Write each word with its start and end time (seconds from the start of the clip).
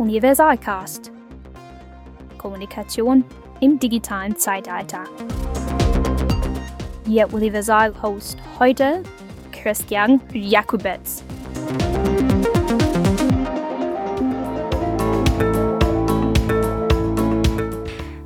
Universalcast. 0.00 1.12
Kommunikation 2.38 3.22
im 3.60 3.78
digitalen 3.78 4.34
Zeitalter. 4.34 5.04
Ihr 7.06 7.30
Universal-Host 7.30 8.38
heute 8.58 9.02
Christian 9.52 10.22
Jakubetz. 10.32 11.22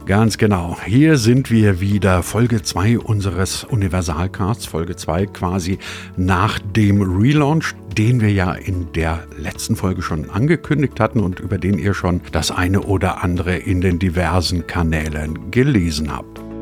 Ganz 0.07 0.37
genau. 0.37 0.77
Hier 0.85 1.17
sind 1.17 1.51
wir 1.51 1.81
wieder. 1.81 2.23
Folge 2.23 2.61
2 2.61 2.99
unseres 2.99 3.65
Universalcasts. 3.65 4.67
Folge 4.67 4.97
2 4.97 5.25
quasi 5.27 5.79
nach 6.19 6.59
dem 6.59 7.01
Relaunch, 7.01 7.73
den 7.97 8.21
wir 8.21 8.31
ja 8.31 8.53
in 8.53 8.93
der 8.93 9.25
letzten 9.39 9.77
Folge 9.77 10.03
schon 10.03 10.29
angekündigt 10.29 11.01
hatten 11.01 11.21
und 11.21 11.41
über 11.41 11.57
den 11.57 11.79
ihr 11.79 11.95
schon 11.95 12.21
das 12.33 12.51
eine 12.51 12.83
oder 12.83 13.25
andere 13.25 13.57
in 13.57 13.81
den 13.81 13.99
diversen 13.99 14.67
Kanälen 14.67 15.51
gelesen 15.51 16.15
habt. 16.15 16.54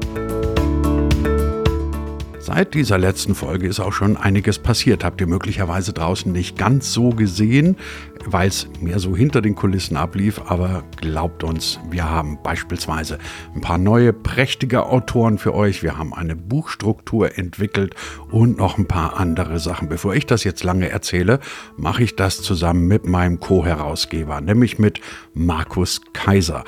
Seit 2.55 2.74
dieser 2.74 2.98
letzten 2.98 3.34
Folge 3.34 3.66
ist 3.66 3.80
auch 3.80 3.95
schon 3.95 4.19
einiges 4.19 4.59
passiert. 4.59 5.05
Habt 5.05 5.23
ihr 5.23 5.27
möglicherweise 5.27 5.95
draußen 5.95 6.30
nicht 6.30 6.59
ganz 6.59 6.93
so 6.93 7.09
gesehen, 7.09 7.79
weil 8.27 8.48
es 8.48 8.69
mehr 8.79 8.98
so 8.98 9.16
hinter 9.16 9.41
den 9.41 9.55
Kulissen 9.55 9.97
ablief. 9.97 10.38
Aber 10.45 10.84
glaubt 11.01 11.45
uns, 11.45 11.80
wir 11.91 12.10
haben 12.10 12.38
beispielsweise 12.43 13.16
ein 13.55 13.62
paar 13.62 13.79
neue 13.79 14.12
prächtige 14.12 14.84
Autoren 14.84 15.38
für 15.38 15.55
euch. 15.55 15.83
Wir 15.83 15.96
haben 15.96 16.12
eine 16.12 16.37
Buchstruktur 16.37 17.38
entwickelt 17.38 17.95
und 18.30 18.59
noch 18.59 18.77
ein 18.77 18.87
paar 18.87 19.19
andere 19.19 19.59
Sachen. 19.59 19.88
Bevor 19.88 20.15
ich 20.15 20.27
das 20.27 20.45
jetzt 20.45 20.62
lange 20.62 20.91
erzähle, 20.91 21.41
mache 21.79 22.02
ich 22.02 22.16
das 22.16 22.43
zusammen 22.43 22.87
mit 22.87 23.07
meinem 23.07 23.41
Co-Herausgeber, 23.41 24.43
nämlich 24.43 24.79
mit 24.79 25.01
Markus 25.32 26.02
Kaiser 26.12 26.65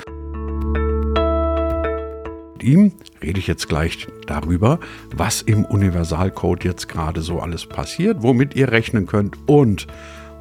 ihm 2.64 2.92
rede 3.22 3.38
ich 3.38 3.46
jetzt 3.46 3.68
gleich 3.68 4.08
darüber, 4.26 4.80
was 5.14 5.42
im 5.42 5.64
Universalcode 5.64 6.64
jetzt 6.64 6.88
gerade 6.88 7.20
so 7.20 7.40
alles 7.40 7.66
passiert, 7.66 8.22
womit 8.22 8.56
ihr 8.56 8.72
rechnen 8.72 9.06
könnt 9.06 9.36
und 9.46 9.86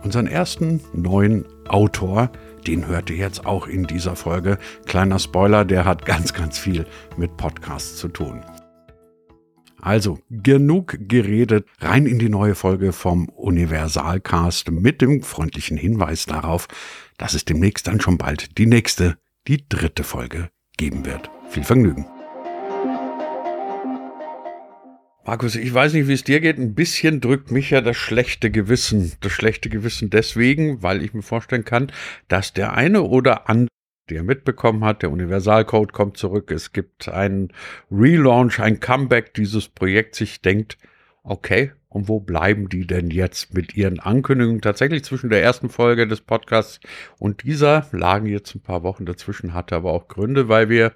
unseren 0.03 0.27
ersten 0.27 0.81
neuen 0.93 1.45
Autor, 1.67 2.31
den 2.67 2.87
hört 2.87 3.09
ihr 3.09 3.17
jetzt 3.17 3.45
auch 3.45 3.67
in 3.67 3.85
dieser 3.85 4.15
Folge. 4.15 4.57
Kleiner 4.85 5.19
Spoiler, 5.19 5.65
der 5.65 5.85
hat 5.85 6.05
ganz, 6.05 6.33
ganz 6.33 6.57
viel 6.57 6.85
mit 7.17 7.37
Podcasts 7.37 7.97
zu 7.97 8.07
tun. 8.07 8.41
Also, 9.81 10.19
genug 10.29 10.97
geredet, 11.09 11.67
rein 11.79 12.05
in 12.05 12.17
die 12.17 12.29
neue 12.29 12.55
Folge 12.55 12.93
vom 12.93 13.27
Universalcast 13.27 14.71
mit 14.71 15.01
dem 15.01 15.21
freundlichen 15.23 15.75
Hinweis 15.75 16.25
darauf, 16.25 16.67
dass 17.17 17.33
es 17.33 17.43
demnächst 17.43 17.87
dann 17.87 17.99
schon 17.99 18.17
bald 18.17 18.57
die 18.57 18.65
nächste, 18.65 19.17
die 19.45 19.67
dritte 19.67 20.05
Folge 20.05 20.49
geben 20.77 21.05
wird. 21.05 21.29
Viel 21.53 21.63
Vergnügen. 21.63 22.07
Markus, 25.23 25.55
ich 25.55 25.71
weiß 25.71 25.93
nicht, 25.93 26.07
wie 26.07 26.13
es 26.13 26.23
dir 26.23 26.39
geht. 26.39 26.57
Ein 26.57 26.73
bisschen 26.73 27.21
drückt 27.21 27.51
mich 27.51 27.69
ja 27.69 27.81
das 27.81 27.95
schlechte 27.95 28.49
Gewissen. 28.49 29.13
Das 29.21 29.33
schlechte 29.33 29.69
Gewissen 29.69 30.09
deswegen, 30.09 30.81
weil 30.81 31.03
ich 31.03 31.13
mir 31.13 31.21
vorstellen 31.21 31.63
kann, 31.63 31.91
dass 32.27 32.53
der 32.53 32.73
eine 32.73 33.03
oder 33.03 33.51
andere, 33.51 33.69
der 34.09 34.23
mitbekommen 34.23 34.83
hat, 34.83 35.03
der 35.03 35.11
Universalcode 35.11 35.93
kommt 35.93 36.17
zurück, 36.17 36.49
es 36.49 36.71
gibt 36.71 37.07
einen 37.07 37.53
Relaunch, 37.91 38.59
ein 38.59 38.79
Comeback 38.79 39.35
dieses 39.35 39.67
Projekt, 39.69 40.15
sich 40.15 40.41
denkt, 40.41 40.79
okay, 41.21 41.71
und 41.87 42.07
wo 42.07 42.19
bleiben 42.19 42.67
die 42.67 42.87
denn 42.87 43.11
jetzt 43.11 43.53
mit 43.53 43.77
ihren 43.77 43.99
Ankündigungen? 43.99 44.61
Tatsächlich 44.61 45.03
zwischen 45.03 45.29
der 45.29 45.43
ersten 45.43 45.69
Folge 45.69 46.07
des 46.07 46.21
Podcasts 46.21 46.79
und 47.19 47.43
dieser 47.43 47.85
lagen 47.91 48.25
jetzt 48.25 48.55
ein 48.55 48.61
paar 48.61 48.81
Wochen 48.81 49.05
dazwischen, 49.05 49.53
hatte 49.53 49.75
aber 49.75 49.93
auch 49.93 50.07
Gründe, 50.07 50.49
weil 50.49 50.69
wir 50.69 50.93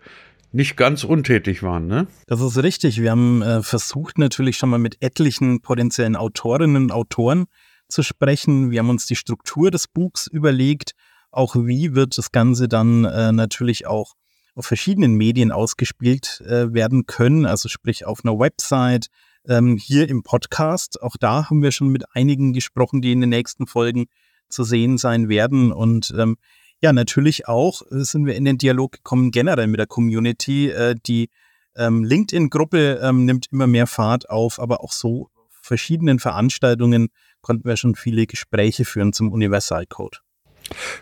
nicht 0.52 0.78
ganz 0.78 1.04
untätig 1.04 1.64
waren, 1.64 1.88
ne? 1.88 2.08
Das 2.28 2.42
ist 2.42 2.58
richtig. 2.58 3.02
Wir 3.02 3.12
haben 3.12 3.42
äh, 3.42 3.62
versucht 3.62 4.18
natürlich 4.18 4.58
schon 4.58 4.70
mal 4.70 4.80
mit 4.80 5.02
etlichen 5.02 5.62
potenziellen 5.62 6.16
Autorinnen 6.16 6.84
und 6.84 6.92
Autoren 6.92 7.46
zu 7.88 8.04
sprechen. 8.04 8.72
Wir 8.72 8.80
haben 8.80 8.90
uns 8.90 9.06
die 9.06 9.16
Struktur 9.16 9.72
des 9.72 9.88
Buchs 9.88 10.28
überlegt. 10.28 10.92
Auch 11.32 11.56
wie 11.56 11.96
wird 11.96 12.18
das 12.18 12.32
Ganze 12.32 12.68
dann 12.68 13.06
äh, 13.06 13.32
natürlich 13.32 13.88
auch 13.88 14.14
auf 14.56 14.66
verschiedenen 14.66 15.16
Medien 15.16 15.52
ausgespielt 15.52 16.42
äh, 16.42 16.74
werden 16.74 17.06
können, 17.06 17.46
also 17.46 17.70
sprich 17.70 18.06
auf 18.06 18.22
einer 18.24 18.40
Website, 18.40 19.08
ähm, 19.48 19.78
hier 19.78 20.10
im 20.10 20.24
Podcast. 20.24 21.02
Auch 21.02 21.16
da 21.20 21.50
haben 21.50 21.62
wir 21.62 21.72
schon 21.72 21.90
mit 21.90 22.04
einigen 22.16 22.54
gesprochen, 22.54 23.02
die 23.02 23.12
in 23.12 23.22
den 23.22 23.30
nächsten 23.30 23.68
Folgen 23.68 24.08
zu 24.50 24.64
sehen 24.64 24.98
sein 24.98 25.30
werden. 25.30 25.72
Und 25.72 26.14
ähm, 26.18 26.38
ja, 26.82 26.94
natürlich 26.94 27.48
auch 27.48 27.82
äh, 27.84 28.04
sind 28.04 28.26
wir 28.26 28.36
in 28.36 28.46
den 28.46 28.58
Dialog 28.58 28.92
gekommen, 28.92 29.32
generell 29.32 29.68
mit 29.68 29.80
der 29.80 29.88
Community. 29.88 30.70
Äh, 30.70 30.96
die 31.06 31.30
ähm, 31.76 32.04
LinkedIn-Gruppe 32.04 33.00
ähm, 33.02 33.26
nimmt 33.26 33.48
immer 33.52 33.68
mehr 33.68 33.88
Fahrt 33.88 34.30
auf, 34.30 34.60
aber 34.60 34.84
auch 34.84 34.92
so 34.92 35.30
verschiedenen 35.50 36.20
Veranstaltungen 36.20 37.10
konnten 37.42 37.68
wir 37.68 37.78
schon 37.78 37.96
viele 37.96 38.26
Gespräche 38.26 38.86
führen 38.86 39.14
zum 39.14 39.32
Universalcode. 39.32 40.22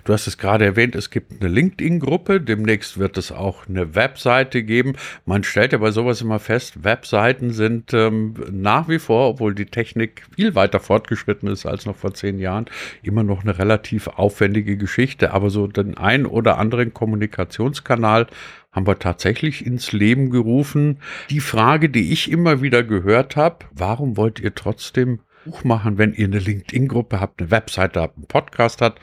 Du 0.03 0.13
hast 0.13 0.27
es 0.27 0.37
gerade 0.37 0.65
erwähnt, 0.65 0.95
es 0.95 1.09
gibt 1.09 1.41
eine 1.41 1.49
LinkedIn-Gruppe, 1.49 2.41
demnächst 2.41 2.97
wird 2.97 3.17
es 3.17 3.31
auch 3.31 3.67
eine 3.67 3.95
Webseite 3.95 4.63
geben. 4.63 4.93
Man 5.25 5.43
stellt 5.43 5.71
ja 5.71 5.79
bei 5.79 5.91
sowas 5.91 6.21
immer 6.21 6.39
fest, 6.39 6.83
Webseiten 6.83 7.51
sind 7.51 7.93
ähm, 7.93 8.35
nach 8.51 8.87
wie 8.87 8.99
vor, 8.99 9.29
obwohl 9.29 9.55
die 9.55 9.65
Technik 9.65 10.23
viel 10.35 10.55
weiter 10.55 10.79
fortgeschritten 10.79 11.49
ist 11.49 11.65
als 11.65 11.85
noch 11.85 11.95
vor 11.95 12.13
zehn 12.13 12.39
Jahren, 12.39 12.65
immer 13.03 13.23
noch 13.23 13.43
eine 13.43 13.57
relativ 13.57 14.07
aufwendige 14.07 14.77
Geschichte. 14.77 15.33
Aber 15.33 15.49
so 15.49 15.67
den 15.67 15.97
einen 15.97 16.25
oder 16.25 16.57
anderen 16.57 16.93
Kommunikationskanal 16.93 18.27
haben 18.71 18.87
wir 18.87 18.99
tatsächlich 18.99 19.65
ins 19.65 19.93
Leben 19.93 20.29
gerufen. 20.29 20.99
Die 21.29 21.39
Frage, 21.39 21.89
die 21.89 22.11
ich 22.11 22.29
immer 22.29 22.61
wieder 22.61 22.83
gehört 22.83 23.35
habe, 23.37 23.65
warum 23.71 24.17
wollt 24.17 24.39
ihr 24.39 24.53
trotzdem 24.53 25.19
Buch 25.45 25.63
machen, 25.63 25.97
wenn 25.97 26.13
ihr 26.13 26.25
eine 26.25 26.39
LinkedIn-Gruppe 26.39 27.19
habt, 27.21 27.39
eine 27.39 27.51
Webseite 27.51 28.01
habt, 28.01 28.17
einen 28.17 28.27
Podcast 28.27 28.81
habt? 28.81 28.99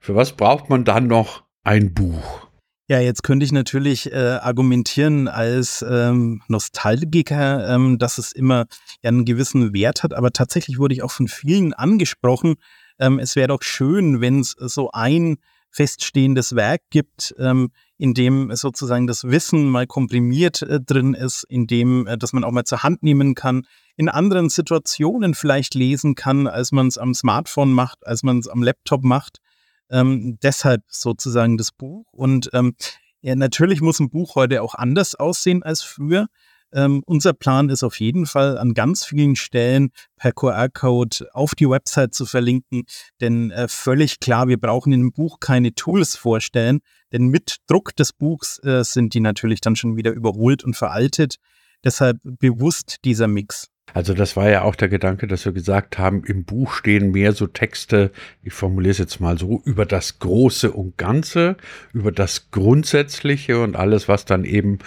Für 0.00 0.14
was 0.14 0.32
braucht 0.32 0.70
man 0.70 0.84
dann 0.84 1.06
noch 1.06 1.44
ein 1.62 1.92
Buch? 1.92 2.48
Ja, 2.88 2.98
jetzt 2.98 3.22
könnte 3.22 3.44
ich 3.44 3.52
natürlich 3.52 4.10
äh, 4.10 4.38
argumentieren 4.42 5.28
als 5.28 5.84
ähm, 5.88 6.42
Nostalgiker, 6.48 7.68
ähm, 7.72 7.98
dass 7.98 8.18
es 8.18 8.32
immer 8.32 8.66
ja, 9.02 9.10
einen 9.10 9.24
gewissen 9.24 9.72
Wert 9.72 10.02
hat, 10.02 10.12
aber 10.14 10.32
tatsächlich 10.32 10.78
wurde 10.78 10.94
ich 10.94 11.02
auch 11.02 11.12
von 11.12 11.28
vielen 11.28 11.72
angesprochen. 11.72 12.56
Ähm, 12.98 13.18
es 13.20 13.36
wäre 13.36 13.48
doch 13.48 13.62
schön, 13.62 14.20
wenn 14.20 14.40
es 14.40 14.56
so 14.58 14.90
ein 14.90 15.36
feststehendes 15.70 16.56
Werk 16.56 16.80
gibt, 16.90 17.32
ähm, 17.38 17.70
in 17.96 18.14
dem 18.14 18.52
sozusagen 18.56 19.06
das 19.06 19.24
Wissen 19.24 19.68
mal 19.68 19.86
komprimiert 19.86 20.62
äh, 20.62 20.80
drin 20.80 21.14
ist, 21.14 21.44
in 21.48 21.66
dem, 21.66 22.06
äh, 22.06 22.18
dass 22.18 22.32
man 22.32 22.42
auch 22.42 22.50
mal 22.50 22.64
zur 22.64 22.82
Hand 22.82 23.02
nehmen 23.02 23.34
kann, 23.34 23.66
in 23.96 24.08
anderen 24.08 24.48
Situationen 24.48 25.34
vielleicht 25.34 25.74
lesen 25.74 26.16
kann, 26.16 26.46
als 26.46 26.72
man 26.72 26.88
es 26.88 26.98
am 26.98 27.14
Smartphone 27.14 27.72
macht, 27.72 28.04
als 28.06 28.22
man 28.22 28.38
es 28.38 28.48
am 28.48 28.62
Laptop 28.62 29.04
macht. 29.04 29.38
Ähm, 29.90 30.38
deshalb 30.42 30.82
sozusagen 30.88 31.56
das 31.56 31.72
Buch. 31.72 32.06
Und 32.12 32.50
ähm, 32.52 32.74
ja, 33.22 33.34
natürlich 33.34 33.80
muss 33.80 34.00
ein 34.00 34.10
Buch 34.10 34.34
heute 34.34 34.62
auch 34.62 34.74
anders 34.74 35.14
aussehen 35.14 35.62
als 35.62 35.82
früher. 35.82 36.28
Ähm, 36.72 37.02
unser 37.04 37.32
Plan 37.32 37.68
ist 37.68 37.82
auf 37.82 37.98
jeden 37.98 38.26
Fall 38.26 38.56
an 38.56 38.74
ganz 38.74 39.04
vielen 39.04 39.34
Stellen 39.34 39.90
per 40.16 40.32
QR-Code 40.32 41.28
auf 41.32 41.54
die 41.54 41.68
Website 41.68 42.14
zu 42.14 42.26
verlinken, 42.26 42.84
denn 43.20 43.50
äh, 43.50 43.66
völlig 43.66 44.20
klar, 44.20 44.46
wir 44.46 44.58
brauchen 44.58 44.92
in 44.92 45.00
dem 45.00 45.12
Buch 45.12 45.40
keine 45.40 45.74
Tools 45.74 46.16
vorstellen, 46.16 46.80
denn 47.12 47.26
mit 47.26 47.56
Druck 47.66 47.96
des 47.96 48.12
Buchs 48.12 48.60
äh, 48.62 48.84
sind 48.84 49.14
die 49.14 49.20
natürlich 49.20 49.60
dann 49.60 49.74
schon 49.74 49.96
wieder 49.96 50.12
überholt 50.12 50.62
und 50.62 50.76
veraltet. 50.76 51.36
Deshalb 51.82 52.18
bewusst 52.22 52.98
dieser 53.04 53.26
Mix. 53.26 53.68
Also 53.94 54.14
das 54.14 54.36
war 54.36 54.48
ja 54.50 54.62
auch 54.62 54.74
der 54.74 54.88
Gedanke, 54.88 55.26
dass 55.26 55.44
wir 55.44 55.52
gesagt 55.52 55.98
haben, 55.98 56.24
im 56.24 56.44
Buch 56.44 56.72
stehen 56.72 57.10
mehr 57.12 57.32
so 57.32 57.46
Texte, 57.46 58.10
ich 58.42 58.52
formuliere 58.52 58.92
es 58.92 58.98
jetzt 58.98 59.20
mal 59.20 59.38
so, 59.38 59.60
über 59.64 59.86
das 59.86 60.18
Große 60.18 60.70
und 60.70 60.96
Ganze, 60.96 61.56
über 61.92 62.12
das 62.12 62.50
Grundsätzliche 62.50 63.62
und 63.62 63.76
alles, 63.76 64.08
was 64.08 64.24
dann 64.24 64.44
eben, 64.44 64.78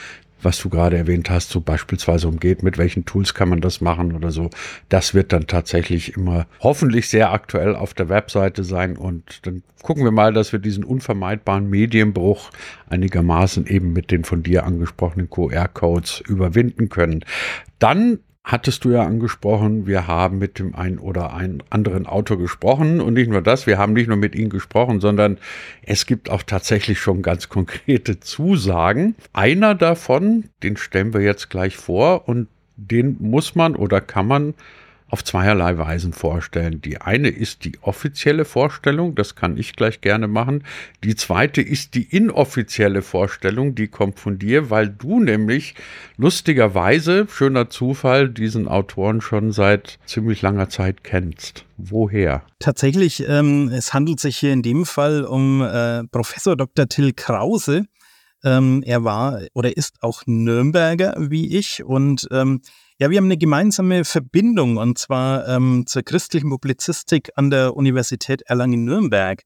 was 0.42 0.60
du 0.60 0.69
gerade 0.69 0.98
erwähnt 0.98 1.30
hast, 1.30 1.50
so 1.50 1.62
beispielsweise 1.62 2.27
umgeht, 2.27 2.63
mit 2.63 2.77
welchen 2.77 3.06
Tools 3.06 3.33
kann 3.33 3.50
man 3.50 3.62
das 3.62 3.81
machen 3.81 4.13
oder 4.13 4.31
so. 4.31 4.50
Das 4.89 5.13
wird 5.13 5.31
dann 5.31 5.48
tatsächlich 5.48 6.18
immer 6.18 6.48
hoffentlich 6.60 7.07
sehr 7.07 7.31
aktuell 7.31 7.75
auf 7.75 7.94
der 7.94 8.10
Webseite 8.10 8.63
sein 8.63 8.98
und 8.98 9.45
dann 9.45 9.63
gucken 9.81 10.04
wir 10.04 10.12
mal, 10.12 10.33
dass 10.33 10.51
wir 10.51 10.60
diesen 10.60 10.83
unvermeidbaren 10.83 11.69
Medienbruch 11.69 12.51
einigermaßen 12.89 13.68
eben 13.68 13.94
mit 13.94 14.12
den 14.12 14.24
von 14.24 14.44
dir 14.44 14.66
angesprochenen 14.66 15.30
QR-Codes 15.30 16.24
überwinden 16.27 16.89
können. 16.89 17.25
Dann 17.80 18.19
hattest 18.44 18.84
du 18.84 18.92
ja 18.92 19.04
angesprochen, 19.04 19.88
wir 19.88 20.07
haben 20.07 20.38
mit 20.38 20.60
dem 20.60 20.75
einen 20.75 21.00
oder 21.00 21.34
einen 21.34 21.63
anderen 21.69 22.06
Autor 22.06 22.38
gesprochen 22.38 23.00
und 23.00 23.13
nicht 23.13 23.30
nur 23.30 23.42
das, 23.42 23.68
wir 23.68 23.78
haben 23.78 23.94
nicht 23.94 24.07
nur 24.07 24.18
mit 24.18 24.36
ihm 24.36 24.50
gesprochen, 24.50 25.00
sondern 25.00 25.38
es 25.81 26.06
gibt 26.06 26.30
auch 26.30 26.44
tatsächlich 26.44 27.00
schon 27.00 27.22
ganz 27.22 27.48
konkrete 27.48 28.19
Zusagen. 28.19 29.16
Einer 29.31 29.75
davon, 29.75 30.50
den 30.62 30.75
stellen 30.75 31.13
wir 31.13 31.22
jetzt 31.22 31.50
gleich 31.50 31.78
vor 31.78 32.28
und 32.28 32.48
den 32.75 33.18
muss 33.19 33.56
man 33.56 33.75
oder 33.75 34.01
kann 34.01 34.28
man 34.28 34.54
auf 35.07 35.23
zweierlei 35.23 35.77
Weisen 35.77 36.13
vorstellen. 36.13 36.81
Die 36.81 37.00
eine 37.00 37.29
ist 37.29 37.65
die 37.65 37.73
offizielle 37.81 38.45
Vorstellung, 38.45 39.15
das 39.15 39.35
kann 39.35 39.57
ich 39.57 39.75
gleich 39.75 40.01
gerne 40.01 40.27
machen. 40.27 40.63
Die 41.03 41.15
zweite 41.15 41.61
ist 41.61 41.94
die 41.94 42.03
inoffizielle 42.03 43.01
Vorstellung, 43.01 43.75
die 43.75 43.88
kommt 43.88 44.19
von 44.19 44.39
dir, 44.39 44.69
weil 44.69 44.89
du 44.89 45.19
nämlich 45.19 45.75
lustigerweise, 46.17 47.27
schöner 47.29 47.69
Zufall, 47.69 48.29
diesen 48.29 48.67
Autoren 48.67 49.21
schon 49.21 49.51
seit 49.51 50.00
ziemlich 50.05 50.41
langer 50.41 50.69
Zeit 50.69 51.03
kennst. 51.03 51.65
Woher? 51.77 52.44
Tatsächlich, 52.59 53.27
ähm, 53.27 53.69
es 53.69 53.94
handelt 53.94 54.19
sich 54.19 54.38
hier 54.38 54.53
in 54.53 54.61
dem 54.61 54.85
Fall 54.85 55.25
um 55.25 55.61
äh, 55.61 56.03
Professor 56.05 56.55
Dr. 56.55 56.88
Till 56.88 57.13
Krause. 57.13 57.85
Ähm, 58.44 58.83
er 58.85 59.03
war 59.03 59.41
oder 59.53 59.75
ist 59.75 60.01
auch 60.01 60.23
Nürnberger 60.25 61.15
wie 61.17 61.57
ich 61.57 61.83
und 61.83 62.27
ähm, 62.31 62.61
ja, 63.03 63.09
wir 63.09 63.17
haben 63.17 63.25
eine 63.25 63.38
gemeinsame 63.38 64.05
Verbindung 64.05 64.77
und 64.77 64.97
zwar 64.97 65.45
ähm, 65.50 65.83
zur 65.85 66.03
christlichen 66.03 66.50
Publizistik 66.50 67.31
an 67.35 67.50
der 67.50 67.75
Universität 67.75 68.44
Erlangen-Nürnberg, 68.44 69.41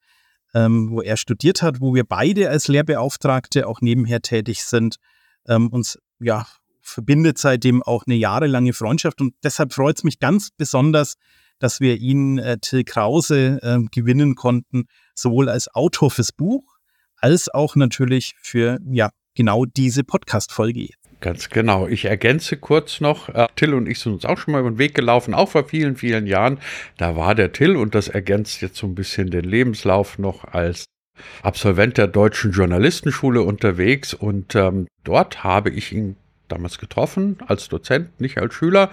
ähm, 0.54 0.92
wo 0.92 1.02
er 1.02 1.18
studiert 1.18 1.64
hat, 1.64 1.82
wo 1.82 1.96
wir 1.96 2.04
beide 2.04 2.52
als 2.52 2.68
Lehrbeauftragte 2.68 3.66
auch 3.66 3.82
nebenher 3.82 4.22
tätig 4.22 4.64
sind. 4.64 4.98
Ähm, 5.48 5.70
uns 5.70 5.98
ja 6.20 6.46
verbindet 6.82 7.40
seitdem 7.40 7.82
auch 7.82 8.06
eine 8.06 8.14
jahrelange 8.14 8.74
Freundschaft 8.74 9.22
und 9.22 9.34
deshalb 9.42 9.74
freut 9.74 9.98
es 9.98 10.04
mich 10.04 10.20
ganz 10.20 10.52
besonders, 10.52 11.16
dass 11.58 11.80
wir 11.80 11.98
ihn, 11.98 12.38
äh, 12.38 12.60
Till 12.60 12.84
Krause, 12.84 13.58
äh, 13.64 13.80
gewinnen 13.90 14.36
konnten, 14.36 14.86
sowohl 15.16 15.50
als 15.50 15.68
Autor 15.74 16.12
fürs 16.12 16.32
Buch 16.32 16.78
als 17.16 17.50
auch 17.50 17.76
natürlich 17.76 18.36
für 18.40 18.78
ja 18.88 19.10
genau 19.34 19.66
diese 19.66 20.04
Podcast-Folge 20.04 20.90
Ganz 21.20 21.50
genau. 21.50 21.88
Ich 21.88 22.06
ergänze 22.06 22.58
kurz 22.58 23.02
noch, 23.02 23.30
äh, 23.30 23.48
Till 23.56 23.74
und 23.74 23.88
ich 23.88 24.00
sind 24.00 24.14
uns 24.14 24.26
auch 24.26 24.38
schon 24.38 24.52
mal 24.52 24.60
über 24.60 24.70
den 24.70 24.78
Weg 24.78 24.94
gelaufen, 24.94 25.34
auch 25.34 25.50
vor 25.50 25.68
vielen, 25.68 25.96
vielen 25.96 26.28
Jahren. 26.28 26.60
Da 26.98 27.16
war 27.16 27.34
der 27.34 27.52
Till 27.52 27.76
und 27.76 27.96
das 27.96 28.08
ergänzt 28.08 28.62
jetzt 28.62 28.78
so 28.78 28.86
ein 28.86 28.96
bisschen 28.96 29.32
den 29.32 29.44
Lebenslauf 29.46 30.20
noch 30.20 30.44
als 30.44 30.86
Absolvent 31.42 31.98
der 31.98 32.08
Deutschen 32.08 32.52
Journalistenschule 32.52 33.42
unterwegs 33.42 34.14
und 34.14 34.54
ähm, 34.54 34.88
dort 35.04 35.44
habe 35.44 35.72
ich 35.72 35.92
ihn 35.92 36.16
damals 36.48 36.78
getroffen 36.78 37.38
als 37.48 37.68
Dozent, 37.68 38.22
nicht 38.22 38.38
als 38.38 38.54
Schüler. 38.54 38.92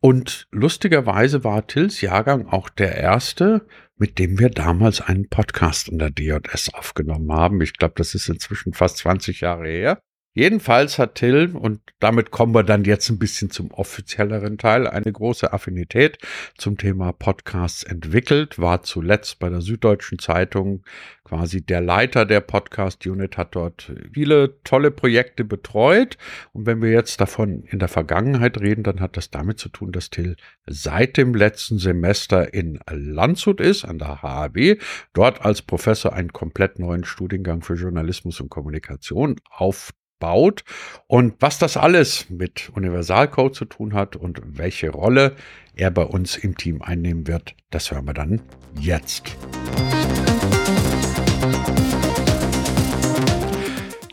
Und 0.00 0.46
lustigerweise 0.52 1.42
war 1.42 1.66
Tills 1.66 2.00
Jahrgang 2.00 2.46
auch 2.46 2.68
der 2.68 2.96
erste, 2.96 3.66
mit 3.96 4.20
dem 4.20 4.38
wir 4.38 4.50
damals 4.50 5.00
einen 5.00 5.28
Podcast 5.28 5.88
in 5.88 5.98
der 5.98 6.10
DJS 6.10 6.72
aufgenommen 6.74 7.32
haben. 7.32 7.60
Ich 7.60 7.72
glaube, 7.72 7.94
das 7.96 8.14
ist 8.14 8.28
inzwischen 8.28 8.74
fast 8.74 8.98
20 8.98 9.40
Jahre 9.40 9.66
her. 9.66 10.00
Jedenfalls 10.38 11.00
hat 11.00 11.16
Till, 11.16 11.56
und 11.56 11.80
damit 11.98 12.30
kommen 12.30 12.54
wir 12.54 12.62
dann 12.62 12.84
jetzt 12.84 13.10
ein 13.10 13.18
bisschen 13.18 13.50
zum 13.50 13.72
offizielleren 13.72 14.56
Teil, 14.56 14.86
eine 14.86 15.12
große 15.12 15.52
Affinität 15.52 16.18
zum 16.56 16.78
Thema 16.78 17.10
Podcasts 17.10 17.82
entwickelt, 17.82 18.56
war 18.56 18.84
zuletzt 18.84 19.40
bei 19.40 19.48
der 19.48 19.62
Süddeutschen 19.62 20.20
Zeitung 20.20 20.84
quasi 21.24 21.60
der 21.60 21.80
Leiter 21.80 22.24
der 22.24 22.40
Podcast-Unit, 22.40 23.36
hat 23.36 23.56
dort 23.56 23.92
viele 24.12 24.62
tolle 24.62 24.92
Projekte 24.92 25.42
betreut. 25.42 26.16
Und 26.52 26.66
wenn 26.66 26.80
wir 26.80 26.90
jetzt 26.92 27.20
davon 27.20 27.64
in 27.64 27.80
der 27.80 27.88
Vergangenheit 27.88 28.60
reden, 28.60 28.84
dann 28.84 29.00
hat 29.00 29.16
das 29.16 29.30
damit 29.30 29.58
zu 29.58 29.68
tun, 29.70 29.90
dass 29.90 30.08
Till 30.08 30.36
seit 30.66 31.16
dem 31.16 31.34
letzten 31.34 31.80
Semester 31.80 32.54
in 32.54 32.78
Landshut 32.88 33.60
ist, 33.60 33.84
an 33.84 33.98
der 33.98 34.22
HAB, 34.22 34.78
dort 35.14 35.44
als 35.44 35.62
Professor 35.62 36.12
einen 36.12 36.32
komplett 36.32 36.78
neuen 36.78 37.02
Studiengang 37.04 37.62
für 37.62 37.74
Journalismus 37.74 38.40
und 38.40 38.50
Kommunikation 38.50 39.34
auf 39.50 39.90
baut 40.18 40.64
und 41.06 41.34
was 41.40 41.58
das 41.58 41.76
alles 41.76 42.28
mit 42.30 42.70
Universalcode 42.74 43.54
zu 43.54 43.64
tun 43.64 43.94
hat 43.94 44.16
und 44.16 44.40
welche 44.44 44.90
Rolle 44.90 45.36
er 45.74 45.90
bei 45.90 46.02
uns 46.02 46.36
im 46.36 46.56
Team 46.56 46.82
einnehmen 46.82 47.26
wird, 47.26 47.54
das 47.70 47.90
hören 47.90 48.06
wir 48.06 48.14
dann 48.14 48.40
jetzt. 48.80 49.36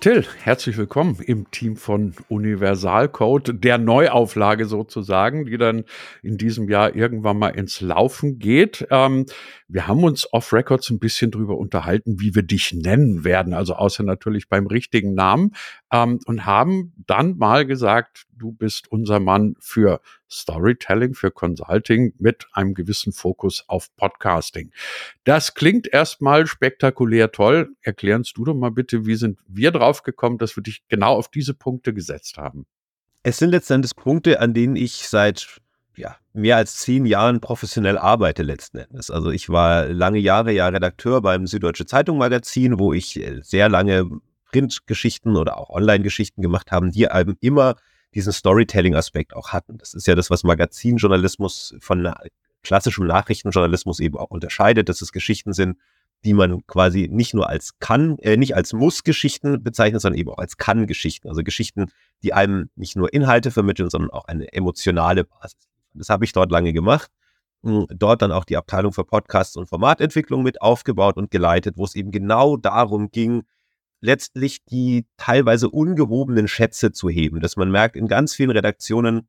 Till, 0.06 0.24
herzlich 0.44 0.78
willkommen 0.78 1.18
im 1.25 1.50
Team 1.50 1.78
von 1.78 2.13
Universalcode, 2.30 3.63
der 3.63 3.80
Neuauflage 3.80 4.68
sozusagen, 4.68 5.46
die 5.46 5.57
dann 5.57 5.84
in 6.22 6.38
diesem 6.38 6.69
Jahr 6.69 6.96
irgendwann 6.96 7.40
mal 7.40 7.50
ins 7.50 7.81
Laufen 7.81 8.38
geht. 8.38 8.86
Ähm, 8.92 9.25
wir 9.68 9.88
haben 9.88 10.04
uns 10.04 10.31
off 10.31 10.54
Records 10.54 10.92
ein 10.92 11.00
bisschen 11.00 11.31
drüber 11.31 11.57
unterhalten, 11.57 12.19
wie 12.19 12.36
wir 12.36 12.44
dich 12.44 12.72
nennen 12.72 13.24
werden, 13.24 13.56
also 13.56 13.74
außer 13.74 14.04
natürlich 14.04 14.48
beim 14.48 14.68
richtigen 14.68 15.16
Namen, 15.16 15.54
ähm, 15.92 16.19
und 16.28 16.46
haben 16.46 16.94
dann 17.07 17.38
mal 17.38 17.66
gesagt, 17.66 18.25
du 18.31 18.52
bist 18.52 18.92
unser 18.92 19.19
Mann 19.19 19.56
für 19.60 20.02
Storytelling, 20.30 21.13
für 21.13 21.31
Consulting 21.31 22.13
mit 22.18 22.45
einem 22.54 22.74
gewissen 22.74 23.13
Fokus 23.13 23.63
auf 23.68 23.95
Podcasting. 23.95 24.72
Das 25.24 25.54
klingt 25.54 25.88
erstmal 25.88 26.48
spektakulär 26.48 27.31
toll. 27.31 27.75
Erklärst 27.81 28.38
du 28.38 28.45
doch 28.45 28.56
mal 28.56 28.72
bitte, 28.72 29.06
wie 29.06 29.16
sind 29.16 29.39
wir 29.48 29.72
drauf 29.72 30.04
gekommen, 30.04 30.38
dass 30.38 30.56
wir 30.56 30.63
dich 30.63 30.88
genau 30.88 31.13
auf 31.13 31.30
diese 31.30 31.54
Punkte 31.54 31.94
gesetzt 31.94 32.38
haben? 32.38 32.66
Es 33.24 33.38
sind 33.38 33.51
letztendlich 33.51 33.95
Punkte, 33.95 34.39
an 34.39 34.54
denen 34.54 34.75
ich 34.75 35.07
seit 35.07 35.62
ja, 35.98 36.16
mehr 36.33 36.57
als 36.57 36.78
zehn 36.78 37.06
Jahren 37.06 37.39
professionell 37.39 37.98
arbeite 37.98 38.44
letzten 38.44 38.80
Endes. 38.80 39.10
Also 39.10 39.31
ich 39.31 39.50
war 39.50 39.88
lange 39.88 40.19
Jahre 40.19 40.51
ja 40.51 40.68
Redakteur 40.68 41.21
beim 41.21 41.48
Süddeutsche 41.48 41.86
Zeitung 41.86 42.18
Magazin, 42.18 42.80
wo 42.80 42.94
ich 42.94 43.19
äh, 43.19 43.39
sehr 43.42 43.69
lange 43.69 44.10
Printgeschichten 44.51 45.36
oder 45.36 45.57
auch 45.57 45.69
Online-Geschichten 45.69 46.42
gemacht 46.42 46.71
habe, 46.71 46.89
die 46.89 47.07
eben 47.12 47.38
immer 47.42 47.75
diesen 48.16 48.34
Storytelling-Aspekt 48.34 49.36
auch 49.36 49.50
hatten. 49.50 49.78
Das 49.78 49.94
ist 49.94 50.08
ja 50.08 50.16
das, 50.16 50.30
was 50.30 50.44
Magazinjournalismus 50.44 51.76
von 51.80 52.12
klassischem 52.64 53.06
Nachrichtenjournalismus 53.06 54.00
eben 54.00 54.18
auch 54.18 54.32
unterscheidet, 54.32 54.90
dass 54.90 55.02
es 55.02 55.12
Geschichten 55.12 55.54
sind, 55.54 55.78
die 56.24 56.34
man 56.34 56.66
quasi 56.66 57.08
nicht 57.12 57.34
nur 57.36 57.50
als 57.50 57.78
kann, 57.80 58.18
äh, 58.20 58.36
nicht 58.36 58.56
als 58.56 58.74
Muss-Geschichten 58.74 59.62
bezeichnet, 59.62 60.02
sondern 60.02 60.20
eben 60.20 60.32
auch 60.32 60.40
als 60.40 60.58
Kann-Geschichten. 60.58 61.30
Also 61.30 61.44
Geschichten, 61.44 61.92
die 62.24 62.34
einem 62.34 62.70
nicht 62.76 62.96
nur 62.96 63.14
Inhalte 63.14 63.52
vermitteln, 63.52 63.90
sondern 63.90 64.10
auch 64.10 64.26
eine 64.26 64.52
emotionale 64.52 65.26
Basis. 65.26 65.68
Das 65.94 66.10
habe 66.10 66.26
ich 66.26 66.32
dort 66.32 66.52
lange 66.52 66.74
gemacht. 66.74 67.12
Hm, 67.64 67.86
dort 67.90 68.22
dann 68.22 68.32
auch 68.32 68.46
die 68.46 68.58
Abteilung 68.58 68.92
für 68.92 69.04
Podcasts 69.04 69.56
und 69.56 69.68
Formatentwicklung 69.68 70.42
mit 70.42 70.62
aufgebaut 70.62 71.18
und 71.18 71.30
geleitet, 71.30 71.78
wo 71.78 71.84
es 71.84 71.96
eben 71.96 72.12
genau 72.12 72.58
darum 72.58 73.12
ging, 73.12 73.44
letztlich 74.01 74.63
die 74.65 75.06
teilweise 75.18 75.69
ungehobenen 75.69 76.47
Schätze 76.47 76.92
zu 76.92 77.09
heben, 77.09 77.39
dass 77.39 77.56
man 77.56 77.71
merkt, 77.71 77.95
in 77.95 78.07
ganz 78.07 78.36
vielen 78.36 78.51
Redaktionen 78.51 79.27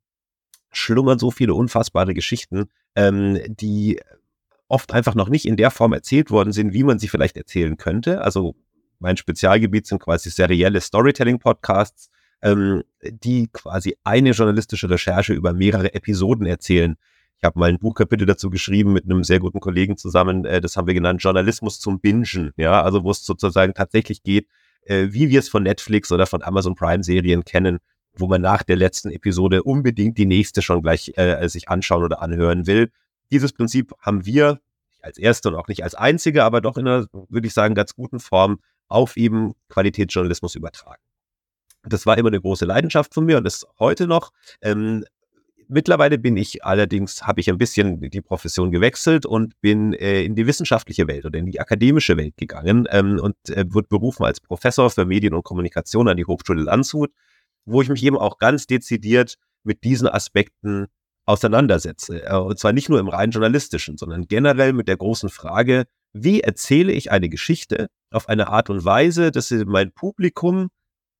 schlummern 0.72 1.18
so 1.18 1.30
viele 1.30 1.54
unfassbare 1.54 2.14
Geschichten, 2.14 2.66
ähm, 2.94 3.40
die 3.46 4.00
oft 4.68 4.92
einfach 4.92 5.14
noch 5.14 5.28
nicht 5.28 5.46
in 5.46 5.56
der 5.56 5.70
Form 5.70 5.92
erzählt 5.92 6.30
worden 6.30 6.52
sind, 6.52 6.72
wie 6.72 6.82
man 6.82 6.98
sie 6.98 7.08
vielleicht 7.08 7.36
erzählen 7.36 7.76
könnte. 7.76 8.22
Also 8.22 8.56
mein 8.98 9.16
Spezialgebiet 9.16 9.86
sind 9.86 10.00
quasi 10.00 10.30
serielle 10.30 10.80
Storytelling-Podcasts, 10.80 12.10
ähm, 12.42 12.82
die 13.02 13.48
quasi 13.52 13.96
eine 14.04 14.30
journalistische 14.30 14.90
Recherche 14.90 15.32
über 15.32 15.52
mehrere 15.52 15.94
Episoden 15.94 16.46
erzählen. 16.46 16.96
Ich 17.38 17.44
habe 17.44 17.58
mal 17.58 17.68
ein 17.68 17.78
Buchkapitel 17.78 18.26
dazu 18.26 18.50
geschrieben 18.50 18.92
mit 18.92 19.04
einem 19.04 19.22
sehr 19.22 19.40
guten 19.40 19.60
Kollegen 19.60 19.96
zusammen. 19.96 20.44
Äh, 20.44 20.60
das 20.60 20.76
haben 20.76 20.86
wir 20.86 20.94
genannt 20.94 21.22
Journalismus 21.22 21.80
zum 21.80 22.00
Bingen. 22.00 22.52
Ja, 22.56 22.82
also 22.82 23.04
wo 23.04 23.10
es 23.10 23.24
sozusagen 23.24 23.74
tatsächlich 23.74 24.22
geht, 24.22 24.48
äh, 24.82 25.08
wie 25.10 25.28
wir 25.28 25.40
es 25.40 25.48
von 25.48 25.62
Netflix 25.62 26.10
oder 26.12 26.26
von 26.26 26.42
Amazon 26.42 26.74
Prime 26.74 27.02
Serien 27.02 27.44
kennen, 27.44 27.78
wo 28.14 28.26
man 28.26 28.40
nach 28.40 28.62
der 28.62 28.76
letzten 28.76 29.10
Episode 29.10 29.62
unbedingt 29.62 30.16
die 30.16 30.26
nächste 30.26 30.62
schon 30.62 30.82
gleich 30.82 31.12
äh, 31.16 31.46
sich 31.48 31.68
anschauen 31.68 32.04
oder 32.04 32.22
anhören 32.22 32.66
will. 32.66 32.90
Dieses 33.30 33.52
Prinzip 33.52 33.92
haben 34.00 34.24
wir 34.24 34.60
als 35.02 35.18
erste 35.18 35.48
und 35.50 35.56
auch 35.56 35.68
nicht 35.68 35.84
als 35.84 35.94
einzige, 35.94 36.44
aber 36.44 36.60
doch 36.60 36.76
in 36.78 36.88
einer, 36.88 37.06
würde 37.28 37.46
ich 37.46 37.54
sagen, 37.54 37.74
ganz 37.74 37.94
guten 37.94 38.20
Form 38.20 38.60
auf 38.88 39.16
eben 39.16 39.54
Qualitätsjournalismus 39.68 40.54
übertragen. 40.54 41.02
Das 41.82 42.06
war 42.06 42.18
immer 42.18 42.28
eine 42.28 42.40
große 42.40 42.64
Leidenschaft 42.64 43.14
von 43.14 43.24
mir 43.24 43.36
und 43.38 43.46
ist 43.46 43.66
heute 43.78 44.06
noch. 44.06 44.32
Ähm, 44.60 45.04
mittlerweile 45.68 46.18
bin 46.18 46.36
ich 46.36 46.64
allerdings, 46.64 47.22
habe 47.22 47.40
ich 47.40 47.48
ein 47.48 47.58
bisschen 47.58 48.00
die 48.00 48.20
Profession 48.20 48.70
gewechselt 48.70 49.26
und 49.26 49.60
bin 49.60 49.92
äh, 49.94 50.22
in 50.22 50.34
die 50.34 50.46
wissenschaftliche 50.46 51.06
Welt 51.08 51.24
oder 51.24 51.38
in 51.38 51.46
die 51.46 51.60
akademische 51.60 52.16
Welt 52.16 52.36
gegangen 52.36 52.86
ähm, 52.90 53.18
und 53.20 53.36
äh, 53.50 53.64
wurde 53.68 53.88
berufen 53.88 54.24
als 54.24 54.40
Professor 54.40 54.90
für 54.90 55.04
Medien 55.04 55.34
und 55.34 55.44
Kommunikation 55.44 56.08
an 56.08 56.16
die 56.16 56.24
Hochschule 56.24 56.62
Landshut, 56.62 57.10
wo 57.64 57.82
ich 57.82 57.88
mich 57.88 58.02
eben 58.04 58.18
auch 58.18 58.38
ganz 58.38 58.66
dezidiert 58.66 59.36
mit 59.64 59.84
diesen 59.84 60.08
Aspekten 60.08 60.86
auseinandersetze. 61.26 62.24
Äh, 62.24 62.36
und 62.36 62.58
zwar 62.58 62.72
nicht 62.72 62.88
nur 62.88 63.00
im 63.00 63.08
rein 63.08 63.30
journalistischen, 63.30 63.98
sondern 63.98 64.26
generell 64.26 64.72
mit 64.72 64.88
der 64.88 64.96
großen 64.96 65.28
Frage, 65.28 65.84
wie 66.12 66.40
erzähle 66.40 66.92
ich 66.92 67.10
eine 67.10 67.28
Geschichte 67.28 67.88
auf 68.10 68.28
eine 68.28 68.48
Art 68.48 68.70
und 68.70 68.84
Weise, 68.84 69.30
dass 69.30 69.50
mein 69.50 69.92
Publikum 69.92 70.68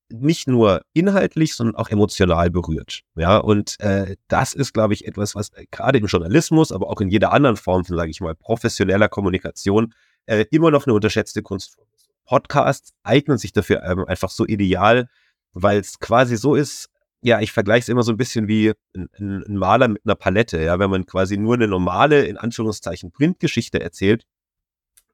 nicht 0.08 0.48
nur 0.48 0.82
inhaltlich, 0.92 1.54
sondern 1.54 1.76
auch 1.76 1.88
emotional 1.88 2.50
berührt. 2.50 3.02
Ja, 3.16 3.38
und 3.38 3.78
äh, 3.80 4.16
das 4.28 4.54
ist, 4.54 4.72
glaube 4.72 4.94
ich, 4.94 5.06
etwas, 5.06 5.34
was 5.34 5.50
äh, 5.54 5.66
gerade 5.70 5.98
im 5.98 6.06
Journalismus, 6.06 6.72
aber 6.72 6.88
auch 6.88 7.00
in 7.00 7.08
jeder 7.08 7.32
anderen 7.32 7.56
Form 7.56 7.84
von, 7.84 7.96
sage 7.96 8.10
ich 8.10 8.20
mal, 8.20 8.34
professioneller 8.34 9.08
Kommunikation 9.08 9.94
äh, 10.26 10.44
immer 10.50 10.70
noch 10.70 10.86
eine 10.86 10.94
unterschätzte 10.94 11.42
Kunstform 11.42 11.88
ist. 11.96 12.08
Podcasts 12.24 12.92
eignen 13.02 13.38
sich 13.38 13.52
dafür 13.52 13.82
ähm, 13.82 14.04
einfach 14.06 14.30
so 14.30 14.46
ideal, 14.46 15.08
weil 15.52 15.80
es 15.80 15.98
quasi 15.98 16.36
so 16.36 16.54
ist, 16.54 16.88
ja, 17.22 17.40
ich 17.40 17.50
vergleiche 17.50 17.82
es 17.82 17.88
immer 17.88 18.02
so 18.02 18.12
ein 18.12 18.16
bisschen 18.16 18.46
wie 18.46 18.72
ein, 18.94 19.08
ein, 19.18 19.56
Maler 19.56 19.88
mit 19.88 20.02
einer 20.04 20.14
Palette. 20.14 20.62
Ja, 20.62 20.78
wenn 20.78 20.90
man 20.90 21.06
quasi 21.06 21.36
nur 21.36 21.54
eine 21.54 21.66
normale, 21.66 22.26
in 22.26 22.36
Anführungszeichen, 22.36 23.10
Printgeschichte 23.10 23.80
erzählt, 23.80 24.24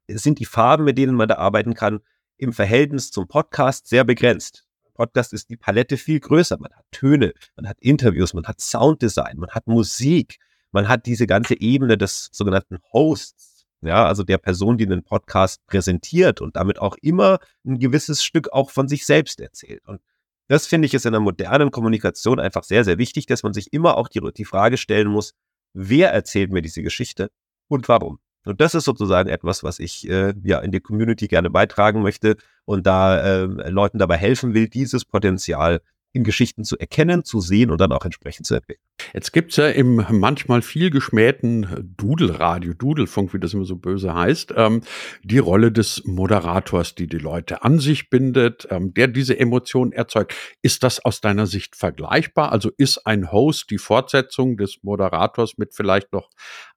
sind 0.08 0.38
die 0.38 0.44
Farben, 0.44 0.84
mit 0.84 0.98
denen 0.98 1.14
man 1.14 1.28
da 1.28 1.36
arbeiten 1.36 1.74
kann, 1.74 2.00
im 2.36 2.52
Verhältnis 2.52 3.10
zum 3.10 3.28
Podcast 3.28 3.86
sehr 3.86 4.04
begrenzt. 4.04 4.66
Podcast 4.94 5.32
ist 5.32 5.50
die 5.50 5.56
Palette 5.56 5.96
viel 5.96 6.20
größer. 6.20 6.58
Man 6.58 6.72
hat 6.72 6.84
Töne, 6.90 7.32
man 7.56 7.68
hat 7.68 7.78
Interviews, 7.80 8.34
man 8.34 8.44
hat 8.44 8.60
Sounddesign, 8.60 9.38
man 9.38 9.50
hat 9.50 9.66
Musik, 9.66 10.38
man 10.70 10.88
hat 10.88 11.06
diese 11.06 11.26
ganze 11.26 11.60
Ebene 11.60 11.98
des 11.98 12.28
sogenannten 12.32 12.78
Hosts, 12.92 13.66
ja, 13.82 14.06
also 14.06 14.22
der 14.22 14.38
Person, 14.38 14.78
die 14.78 14.86
den 14.86 15.02
Podcast 15.02 15.64
präsentiert 15.66 16.40
und 16.40 16.56
damit 16.56 16.78
auch 16.78 16.96
immer 17.02 17.38
ein 17.64 17.78
gewisses 17.78 18.22
Stück 18.22 18.52
auch 18.52 18.70
von 18.70 18.88
sich 18.88 19.04
selbst 19.04 19.40
erzählt. 19.40 19.82
Und 19.86 20.00
das 20.48 20.66
finde 20.66 20.86
ich 20.86 20.94
ist 20.94 21.06
in 21.06 21.12
der 21.12 21.20
modernen 21.20 21.70
Kommunikation 21.70 22.38
einfach 22.38 22.62
sehr, 22.64 22.84
sehr 22.84 22.98
wichtig, 22.98 23.26
dass 23.26 23.42
man 23.42 23.52
sich 23.52 23.72
immer 23.72 23.96
auch 23.96 24.08
die, 24.08 24.20
die 24.36 24.44
Frage 24.44 24.76
stellen 24.76 25.08
muss, 25.08 25.34
wer 25.72 26.12
erzählt 26.12 26.52
mir 26.52 26.62
diese 26.62 26.82
Geschichte 26.82 27.30
und 27.68 27.88
warum? 27.88 28.20
Und 28.44 28.60
das 28.60 28.74
ist 28.74 28.84
sozusagen 28.84 29.28
etwas, 29.28 29.62
was 29.62 29.78
ich 29.78 30.08
äh, 30.08 30.34
ja 30.42 30.60
in 30.60 30.72
die 30.72 30.80
Community 30.80 31.28
gerne 31.28 31.50
beitragen 31.50 32.02
möchte 32.02 32.36
und 32.64 32.86
da 32.86 33.18
äh, 33.20 33.44
Leuten 33.70 33.98
dabei 33.98 34.16
helfen 34.16 34.54
will, 34.54 34.68
dieses 34.68 35.04
Potenzial 35.04 35.80
in 36.12 36.24
Geschichten 36.24 36.64
zu 36.64 36.78
erkennen, 36.78 37.24
zu 37.24 37.40
sehen 37.40 37.70
und 37.70 37.80
dann 37.80 37.92
auch 37.92 38.04
entsprechend 38.04 38.46
zu 38.46 38.54
entwickeln. 38.54 38.84
Jetzt 39.14 39.32
gibt's 39.32 39.56
ja 39.56 39.68
im 39.68 40.04
manchmal 40.10 40.62
viel 40.62 40.90
geschmähten 40.90 41.94
Dudelradio, 41.96 42.74
Dudelfunk, 42.74 43.32
wie 43.32 43.40
das 43.40 43.54
immer 43.54 43.64
so 43.64 43.76
böse 43.76 44.14
heißt, 44.14 44.52
ähm, 44.56 44.82
die 45.22 45.38
Rolle 45.38 45.72
des 45.72 46.02
Moderators, 46.04 46.94
die 46.94 47.06
die 47.06 47.18
Leute 47.18 47.62
an 47.62 47.78
sich 47.78 48.10
bindet, 48.10 48.68
ähm, 48.70 48.92
der 48.92 49.08
diese 49.08 49.38
Emotionen 49.38 49.92
erzeugt. 49.92 50.34
Ist 50.60 50.82
das 50.82 51.02
aus 51.04 51.20
deiner 51.20 51.46
Sicht 51.46 51.76
vergleichbar? 51.76 52.52
Also 52.52 52.70
ist 52.76 53.06
ein 53.06 53.32
Host 53.32 53.70
die 53.70 53.78
Fortsetzung 53.78 54.56
des 54.56 54.82
Moderators 54.82 55.56
mit 55.56 55.74
vielleicht 55.74 56.12
noch 56.12 56.28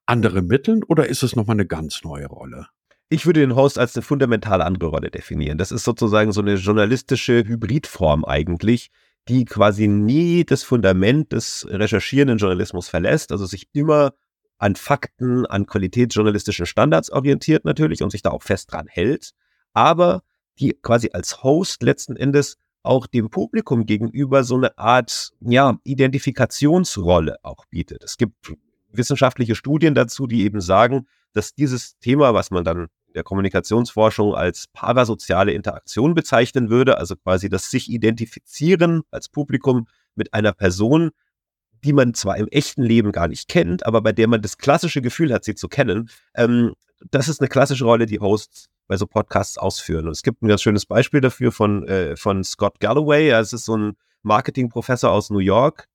anderen 0.06 0.46
Mitteln 0.46 0.82
oder 0.84 1.08
ist 1.08 1.22
es 1.22 1.36
nochmal 1.36 1.56
eine 1.56 1.66
ganz 1.66 2.02
neue 2.04 2.26
Rolle? 2.26 2.68
Ich 3.08 3.26
würde 3.26 3.40
den 3.40 3.54
Host 3.54 3.78
als 3.78 3.94
eine 3.94 4.02
fundamental 4.02 4.60
andere 4.62 4.90
Rolle 4.90 5.10
definieren. 5.10 5.58
Das 5.58 5.70
ist 5.70 5.84
sozusagen 5.84 6.32
so 6.32 6.40
eine 6.40 6.54
journalistische 6.54 7.44
Hybridform 7.46 8.24
eigentlich, 8.24 8.90
die 9.28 9.44
quasi 9.44 9.86
nie 9.86 10.44
das 10.44 10.64
Fundament 10.64 11.32
des 11.32 11.66
recherchierenden 11.70 12.38
Journalismus 12.38 12.88
verlässt, 12.88 13.30
also 13.32 13.46
sich 13.46 13.68
immer 13.72 14.14
an 14.58 14.74
Fakten, 14.74 15.46
an 15.46 15.66
qualitätsjournalistischen 15.66 16.66
Standards 16.66 17.10
orientiert 17.10 17.64
natürlich 17.64 18.02
und 18.02 18.10
sich 18.10 18.22
da 18.22 18.30
auch 18.30 18.42
fest 18.42 18.72
dran 18.72 18.86
hält, 18.88 19.32
aber 19.72 20.22
die 20.58 20.76
quasi 20.80 21.10
als 21.12 21.42
Host 21.42 21.82
letzten 21.82 22.16
Endes 22.16 22.56
auch 22.82 23.06
dem 23.06 23.30
Publikum 23.30 23.84
gegenüber 23.84 24.44
so 24.44 24.56
eine 24.56 24.78
Art, 24.78 25.32
ja, 25.40 25.78
Identifikationsrolle 25.84 27.36
auch 27.42 27.66
bietet. 27.66 28.04
Es 28.04 28.16
gibt 28.16 28.54
wissenschaftliche 28.96 29.54
Studien 29.54 29.94
dazu, 29.94 30.26
die 30.26 30.42
eben 30.42 30.60
sagen, 30.60 31.06
dass 31.32 31.54
dieses 31.54 31.98
Thema, 31.98 32.34
was 32.34 32.50
man 32.50 32.64
dann 32.64 32.86
der 33.14 33.24
Kommunikationsforschung 33.24 34.34
als 34.34 34.66
parasoziale 34.72 35.52
Interaktion 35.52 36.14
bezeichnen 36.14 36.70
würde, 36.70 36.98
also 36.98 37.16
quasi 37.16 37.48
das 37.48 37.70
sich 37.70 37.90
identifizieren 37.90 39.02
als 39.10 39.28
Publikum 39.28 39.86
mit 40.14 40.34
einer 40.34 40.52
Person, 40.52 41.10
die 41.84 41.92
man 41.92 42.14
zwar 42.14 42.36
im 42.36 42.48
echten 42.48 42.82
Leben 42.82 43.12
gar 43.12 43.28
nicht 43.28 43.48
kennt, 43.48 43.86
aber 43.86 44.02
bei 44.02 44.12
der 44.12 44.28
man 44.28 44.42
das 44.42 44.58
klassische 44.58 45.02
Gefühl 45.02 45.32
hat, 45.32 45.44
sie 45.44 45.54
zu 45.54 45.68
kennen. 45.68 46.10
Ähm, 46.34 46.74
das 47.10 47.28
ist 47.28 47.40
eine 47.40 47.48
klassische 47.48 47.84
Rolle, 47.84 48.06
die 48.06 48.20
Hosts 48.20 48.68
bei 48.86 48.96
so 48.96 49.06
Podcasts 49.06 49.58
ausführen. 49.58 50.06
Und 50.06 50.12
es 50.12 50.22
gibt 50.22 50.42
ein 50.42 50.48
ganz 50.48 50.62
schönes 50.62 50.86
Beispiel 50.86 51.20
dafür 51.20 51.52
von, 51.52 51.86
äh, 51.88 52.16
von 52.16 52.44
Scott 52.44 52.80
Galloway. 52.80 53.30
Es 53.30 53.52
ist 53.52 53.64
so 53.64 53.76
ein 53.76 53.96
Marketingprofessor 54.22 55.10
aus 55.10 55.30
New 55.30 55.38
York, 55.38 55.86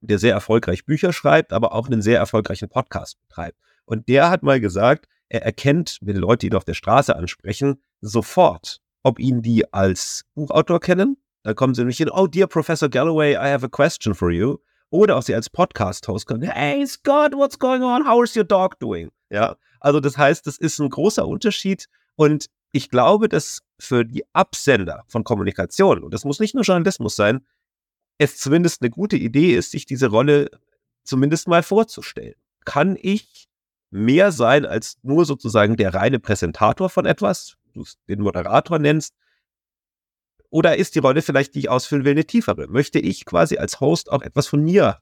der 0.00 0.18
sehr 0.18 0.32
erfolgreich 0.32 0.84
Bücher 0.84 1.12
schreibt, 1.12 1.52
aber 1.52 1.72
auch 1.72 1.86
einen 1.86 2.02
sehr 2.02 2.18
erfolgreichen 2.18 2.68
Podcast 2.68 3.18
betreibt. 3.28 3.58
Und 3.84 4.08
der 4.08 4.30
hat 4.30 4.42
mal 4.42 4.60
gesagt, 4.60 5.06
er 5.28 5.42
erkennt, 5.42 5.98
wenn 6.00 6.16
Leute 6.16 6.46
ihn 6.46 6.54
auf 6.54 6.64
der 6.64 6.74
Straße 6.74 7.14
ansprechen, 7.14 7.82
sofort, 8.00 8.80
ob 9.02 9.18
ihn 9.18 9.42
die 9.42 9.72
als 9.72 10.24
Buchautor 10.34 10.80
kennen. 10.80 11.16
Da 11.42 11.54
kommen 11.54 11.74
sie 11.74 11.82
nämlich 11.82 11.98
hin, 11.98 12.10
oh 12.10 12.26
dear 12.26 12.46
Professor 12.46 12.88
Galloway, 12.88 13.32
I 13.32 13.52
have 13.52 13.64
a 13.64 13.68
question 13.68 14.14
for 14.14 14.30
you. 14.30 14.58
Oder 14.90 15.16
auch 15.16 15.22
sie 15.22 15.34
als 15.34 15.50
Podcast-Host 15.50 16.26
kommen, 16.26 16.42
hey 16.42 16.86
Scott, 16.86 17.34
what's 17.34 17.58
going 17.58 17.82
on? 17.82 18.08
How 18.08 18.22
is 18.24 18.34
your 18.36 18.44
dog 18.44 18.78
doing? 18.78 19.10
Ja, 19.30 19.56
also 19.80 20.00
das 20.00 20.16
heißt, 20.16 20.46
das 20.46 20.56
ist 20.56 20.78
ein 20.78 20.88
großer 20.88 21.26
Unterschied 21.26 21.86
und 22.16 22.46
ich 22.72 22.90
glaube, 22.90 23.28
dass 23.28 23.60
für 23.78 24.04
die 24.04 24.24
Absender 24.32 25.04
von 25.06 25.24
Kommunikation, 25.24 26.02
und 26.02 26.12
das 26.12 26.24
muss 26.24 26.40
nicht 26.40 26.54
nur 26.54 26.64
Journalismus 26.64 27.16
sein, 27.16 27.46
es 28.18 28.36
zumindest 28.36 28.82
eine 28.82 28.90
gute 28.90 29.16
Idee 29.16 29.54
ist, 29.54 29.70
sich 29.70 29.86
diese 29.86 30.08
Rolle 30.08 30.50
zumindest 31.04 31.48
mal 31.48 31.62
vorzustellen. 31.62 32.34
Kann 32.64 32.98
ich 33.00 33.48
mehr 33.90 34.32
sein 34.32 34.66
als 34.66 34.98
nur 35.02 35.24
sozusagen 35.24 35.76
der 35.76 35.94
reine 35.94 36.18
Präsentator 36.18 36.90
von 36.90 37.06
etwas, 37.06 37.56
du 37.72 37.84
den 38.08 38.20
Moderator 38.20 38.78
nennst? 38.78 39.14
Oder 40.50 40.76
ist 40.76 40.94
die 40.94 41.00
Rolle 41.00 41.22
vielleicht, 41.22 41.54
die 41.54 41.60
ich 41.60 41.68
ausfüllen 41.68 42.04
will, 42.04 42.12
eine 42.12 42.24
tiefere? 42.24 42.66
Möchte 42.68 42.98
ich 42.98 43.24
quasi 43.24 43.58
als 43.58 43.80
Host 43.80 44.10
auch 44.10 44.22
etwas 44.22 44.46
von 44.46 44.62
mir 44.62 44.98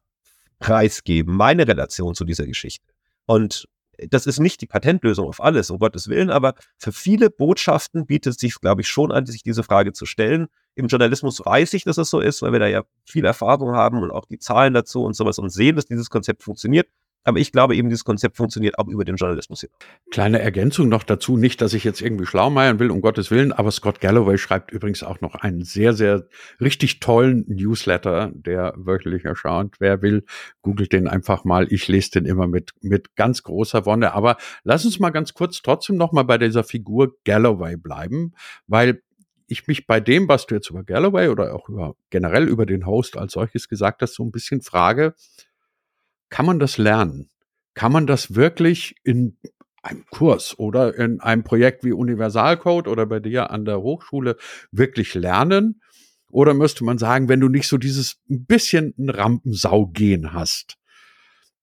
preisgeben, 0.58 1.34
meine 1.34 1.66
Relation 1.66 2.14
zu 2.14 2.24
dieser 2.24 2.46
Geschichte? 2.46 2.92
Und 3.26 3.68
das 4.10 4.26
ist 4.26 4.40
nicht 4.40 4.60
die 4.60 4.66
Patentlösung 4.66 5.28
auf 5.28 5.42
alles, 5.42 5.70
um 5.70 5.78
Gottes 5.78 6.08
Willen, 6.08 6.30
aber 6.30 6.54
für 6.78 6.92
viele 6.92 7.30
Botschaften 7.30 8.06
bietet 8.06 8.34
es 8.34 8.40
sich, 8.40 8.60
glaube 8.60 8.82
ich, 8.82 8.88
schon 8.88 9.12
an, 9.12 9.26
sich 9.26 9.42
diese 9.42 9.62
Frage 9.62 9.92
zu 9.92 10.06
stellen. 10.06 10.48
Im 10.74 10.88
Journalismus 10.88 11.40
weiß 11.44 11.74
ich, 11.74 11.84
dass 11.84 11.98
es 11.98 12.10
so 12.10 12.20
ist, 12.20 12.42
weil 12.42 12.52
wir 12.52 12.58
da 12.58 12.66
ja 12.66 12.84
viel 13.04 13.24
Erfahrung 13.24 13.72
haben 13.74 14.02
und 14.02 14.10
auch 14.10 14.26
die 14.26 14.38
Zahlen 14.38 14.74
dazu 14.74 15.04
und 15.04 15.14
sowas 15.14 15.38
und 15.38 15.50
sehen, 15.50 15.76
dass 15.76 15.86
dieses 15.86 16.10
Konzept 16.10 16.42
funktioniert. 16.42 16.88
Aber 17.26 17.40
ich 17.40 17.50
glaube 17.50 17.74
eben, 17.74 17.88
dieses 17.88 18.04
Konzept 18.04 18.36
funktioniert 18.36 18.78
auch 18.78 18.86
über 18.86 19.04
den 19.04 19.16
Journalismus 19.16 19.60
hin. 19.60 19.70
Kleine 20.12 20.38
Ergänzung 20.38 20.88
noch 20.88 21.02
dazu, 21.02 21.36
nicht, 21.36 21.60
dass 21.60 21.74
ich 21.74 21.82
jetzt 21.82 22.00
irgendwie 22.00 22.24
schlaumeiern 22.24 22.78
will, 22.78 22.92
um 22.92 23.00
Gottes 23.00 23.32
Willen, 23.32 23.52
aber 23.52 23.72
Scott 23.72 24.00
Galloway 24.00 24.38
schreibt 24.38 24.70
übrigens 24.70 25.02
auch 25.02 25.20
noch 25.20 25.34
einen 25.34 25.64
sehr, 25.64 25.92
sehr 25.92 26.28
richtig 26.60 27.00
tollen 27.00 27.44
Newsletter, 27.48 28.30
der 28.32 28.74
wöchentlich 28.76 29.24
erscheint. 29.24 29.74
Wer 29.80 30.02
will, 30.02 30.24
googelt 30.62 30.92
den 30.92 31.08
einfach 31.08 31.44
mal. 31.44 31.66
Ich 31.72 31.88
lese 31.88 32.12
den 32.12 32.26
immer 32.26 32.46
mit, 32.46 32.70
mit 32.80 33.16
ganz 33.16 33.42
großer 33.42 33.84
Wonne. 33.86 34.14
Aber 34.14 34.36
lass 34.62 34.84
uns 34.84 35.00
mal 35.00 35.10
ganz 35.10 35.34
kurz 35.34 35.62
trotzdem 35.62 35.96
noch 35.96 36.12
mal 36.12 36.22
bei 36.22 36.38
dieser 36.38 36.62
Figur 36.62 37.16
Galloway 37.24 37.76
bleiben, 37.76 38.34
weil 38.68 39.02
ich 39.48 39.66
mich 39.66 39.86
bei 39.86 40.00
dem, 40.00 40.28
was 40.28 40.46
du 40.46 40.54
jetzt 40.54 40.70
über 40.70 40.84
Galloway 40.84 41.28
oder 41.28 41.54
auch 41.54 41.68
über, 41.68 41.96
generell 42.10 42.48
über 42.48 42.66
den 42.66 42.86
Host 42.86 43.16
als 43.16 43.32
solches 43.32 43.68
gesagt 43.68 44.02
hast, 44.02 44.14
so 44.14 44.24
ein 44.24 44.32
bisschen 44.32 44.60
frage, 44.60 45.14
kann 46.28 46.46
man 46.46 46.58
das 46.58 46.78
lernen? 46.78 47.28
Kann 47.74 47.92
man 47.92 48.06
das 48.06 48.34
wirklich 48.34 48.96
in 49.04 49.36
einem 49.82 50.04
Kurs 50.10 50.58
oder 50.58 50.96
in 50.96 51.20
einem 51.20 51.44
Projekt 51.44 51.84
wie 51.84 51.92
Universalcode 51.92 52.88
oder 52.88 53.06
bei 53.06 53.20
dir 53.20 53.50
an 53.50 53.64
der 53.64 53.80
Hochschule 53.80 54.36
wirklich 54.72 55.14
lernen? 55.14 55.80
Oder 56.30 56.54
müsste 56.54 56.84
man 56.84 56.98
sagen, 56.98 57.28
wenn 57.28 57.40
du 57.40 57.48
nicht 57.48 57.68
so 57.68 57.78
dieses 57.78 58.20
ein 58.28 58.46
bisschen 58.46 58.94
ein 58.98 59.10
Rampensau-Gehen 59.10 60.32
hast, 60.32 60.76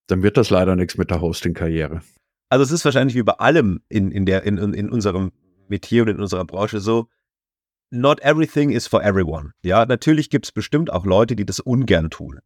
dann 0.08 0.24
wird 0.24 0.38
das 0.38 0.50
leider 0.50 0.76
nichts 0.76 0.98
mit 0.98 1.12
der 1.12 1.22
Hosting-Karriere. 1.22 2.02
Also 2.50 2.64
es 2.64 2.72
ist 2.72 2.86
wahrscheinlich 2.86 3.16
wie 3.16 3.24
bei 3.24 3.34
allem 3.34 3.82
in, 3.90 4.12
in, 4.12 4.26
der, 4.26 4.44
in, 4.44 4.58
in 4.58 4.90
unserem 4.90 5.32
Metier 5.68 6.04
und 6.04 6.10
in 6.10 6.20
unserer 6.20 6.46
Branche 6.46 6.80
so, 6.80 7.08
not 7.90 8.22
everything 8.22 8.70
is 8.70 8.88
for 8.88 9.04
everyone. 9.04 9.52
Ja, 9.64 9.86
natürlich 9.86 10.30
gibt 10.30 10.46
es 10.46 10.52
bestimmt 10.52 10.92
auch 10.92 11.06
Leute, 11.06 11.36
die 11.36 11.46
das 11.46 11.60
ungern 11.60 12.10
tun 12.10 12.40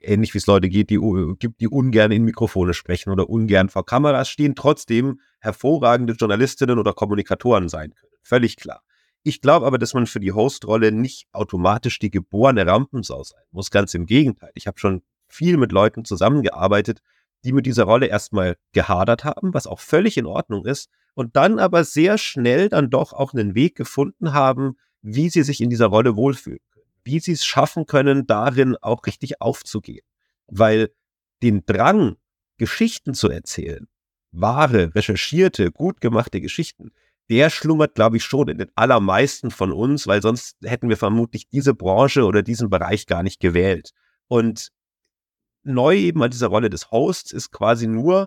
ähnlich 0.00 0.34
wie 0.34 0.38
es 0.38 0.46
Leute 0.46 0.68
gibt, 0.68 0.90
die, 0.90 0.98
gibt, 1.38 1.60
die 1.60 1.68
ungern 1.68 2.12
in 2.12 2.24
Mikrofone 2.24 2.74
sprechen 2.74 3.10
oder 3.10 3.28
ungern 3.28 3.68
vor 3.68 3.86
Kameras 3.86 4.28
stehen, 4.28 4.54
trotzdem 4.54 5.20
hervorragende 5.40 6.14
Journalistinnen 6.14 6.78
oder 6.78 6.92
Kommunikatoren 6.92 7.68
sein 7.68 7.94
können. 7.94 8.12
Völlig 8.22 8.56
klar. 8.56 8.82
Ich 9.22 9.40
glaube 9.40 9.66
aber, 9.66 9.78
dass 9.78 9.92
man 9.92 10.06
für 10.06 10.20
die 10.20 10.32
Hostrolle 10.32 10.92
nicht 10.92 11.26
automatisch 11.32 11.98
die 11.98 12.10
geborene 12.10 12.66
Rampensau 12.66 13.22
sein 13.22 13.42
muss. 13.50 13.70
Ganz 13.70 13.92
im 13.94 14.06
Gegenteil. 14.06 14.50
Ich 14.54 14.66
habe 14.66 14.78
schon 14.78 15.02
viel 15.28 15.58
mit 15.58 15.72
Leuten 15.72 16.04
zusammengearbeitet, 16.04 17.00
die 17.44 17.52
mit 17.52 17.66
dieser 17.66 17.84
Rolle 17.84 18.06
erstmal 18.06 18.56
gehadert 18.72 19.24
haben, 19.24 19.54
was 19.54 19.66
auch 19.66 19.80
völlig 19.80 20.16
in 20.16 20.26
Ordnung 20.26 20.64
ist, 20.64 20.90
und 21.14 21.36
dann 21.36 21.58
aber 21.58 21.84
sehr 21.84 22.18
schnell 22.18 22.68
dann 22.68 22.88
doch 22.88 23.12
auch 23.12 23.34
einen 23.34 23.54
Weg 23.54 23.76
gefunden 23.76 24.32
haben, 24.32 24.76
wie 25.02 25.28
sie 25.28 25.42
sich 25.42 25.60
in 25.60 25.70
dieser 25.70 25.86
Rolle 25.86 26.16
wohlfühlen 26.16 26.60
wie 27.04 27.20
sie 27.20 27.32
es 27.32 27.44
schaffen 27.44 27.86
können, 27.86 28.26
darin 28.26 28.76
auch 28.76 29.06
richtig 29.06 29.40
aufzugehen. 29.40 30.04
Weil 30.46 30.90
den 31.42 31.64
Drang, 31.64 32.16
Geschichten 32.58 33.14
zu 33.14 33.30
erzählen, 33.30 33.88
wahre, 34.32 34.94
recherchierte, 34.94 35.72
gut 35.72 36.00
gemachte 36.00 36.40
Geschichten, 36.40 36.92
der 37.30 37.48
schlummert, 37.48 37.94
glaube 37.94 38.16
ich, 38.16 38.24
schon 38.24 38.48
in 38.48 38.58
den 38.58 38.70
allermeisten 38.74 39.50
von 39.50 39.72
uns, 39.72 40.06
weil 40.06 40.20
sonst 40.20 40.56
hätten 40.62 40.88
wir 40.88 40.96
vermutlich 40.96 41.48
diese 41.48 41.74
Branche 41.74 42.24
oder 42.24 42.42
diesen 42.42 42.70
Bereich 42.70 43.06
gar 43.06 43.22
nicht 43.22 43.40
gewählt. 43.40 43.92
Und 44.26 44.70
neu 45.62 45.96
eben 45.96 46.22
an 46.22 46.30
dieser 46.30 46.48
Rolle 46.48 46.70
des 46.70 46.90
Hosts 46.90 47.32
ist 47.32 47.52
quasi 47.52 47.86
nur, 47.86 48.26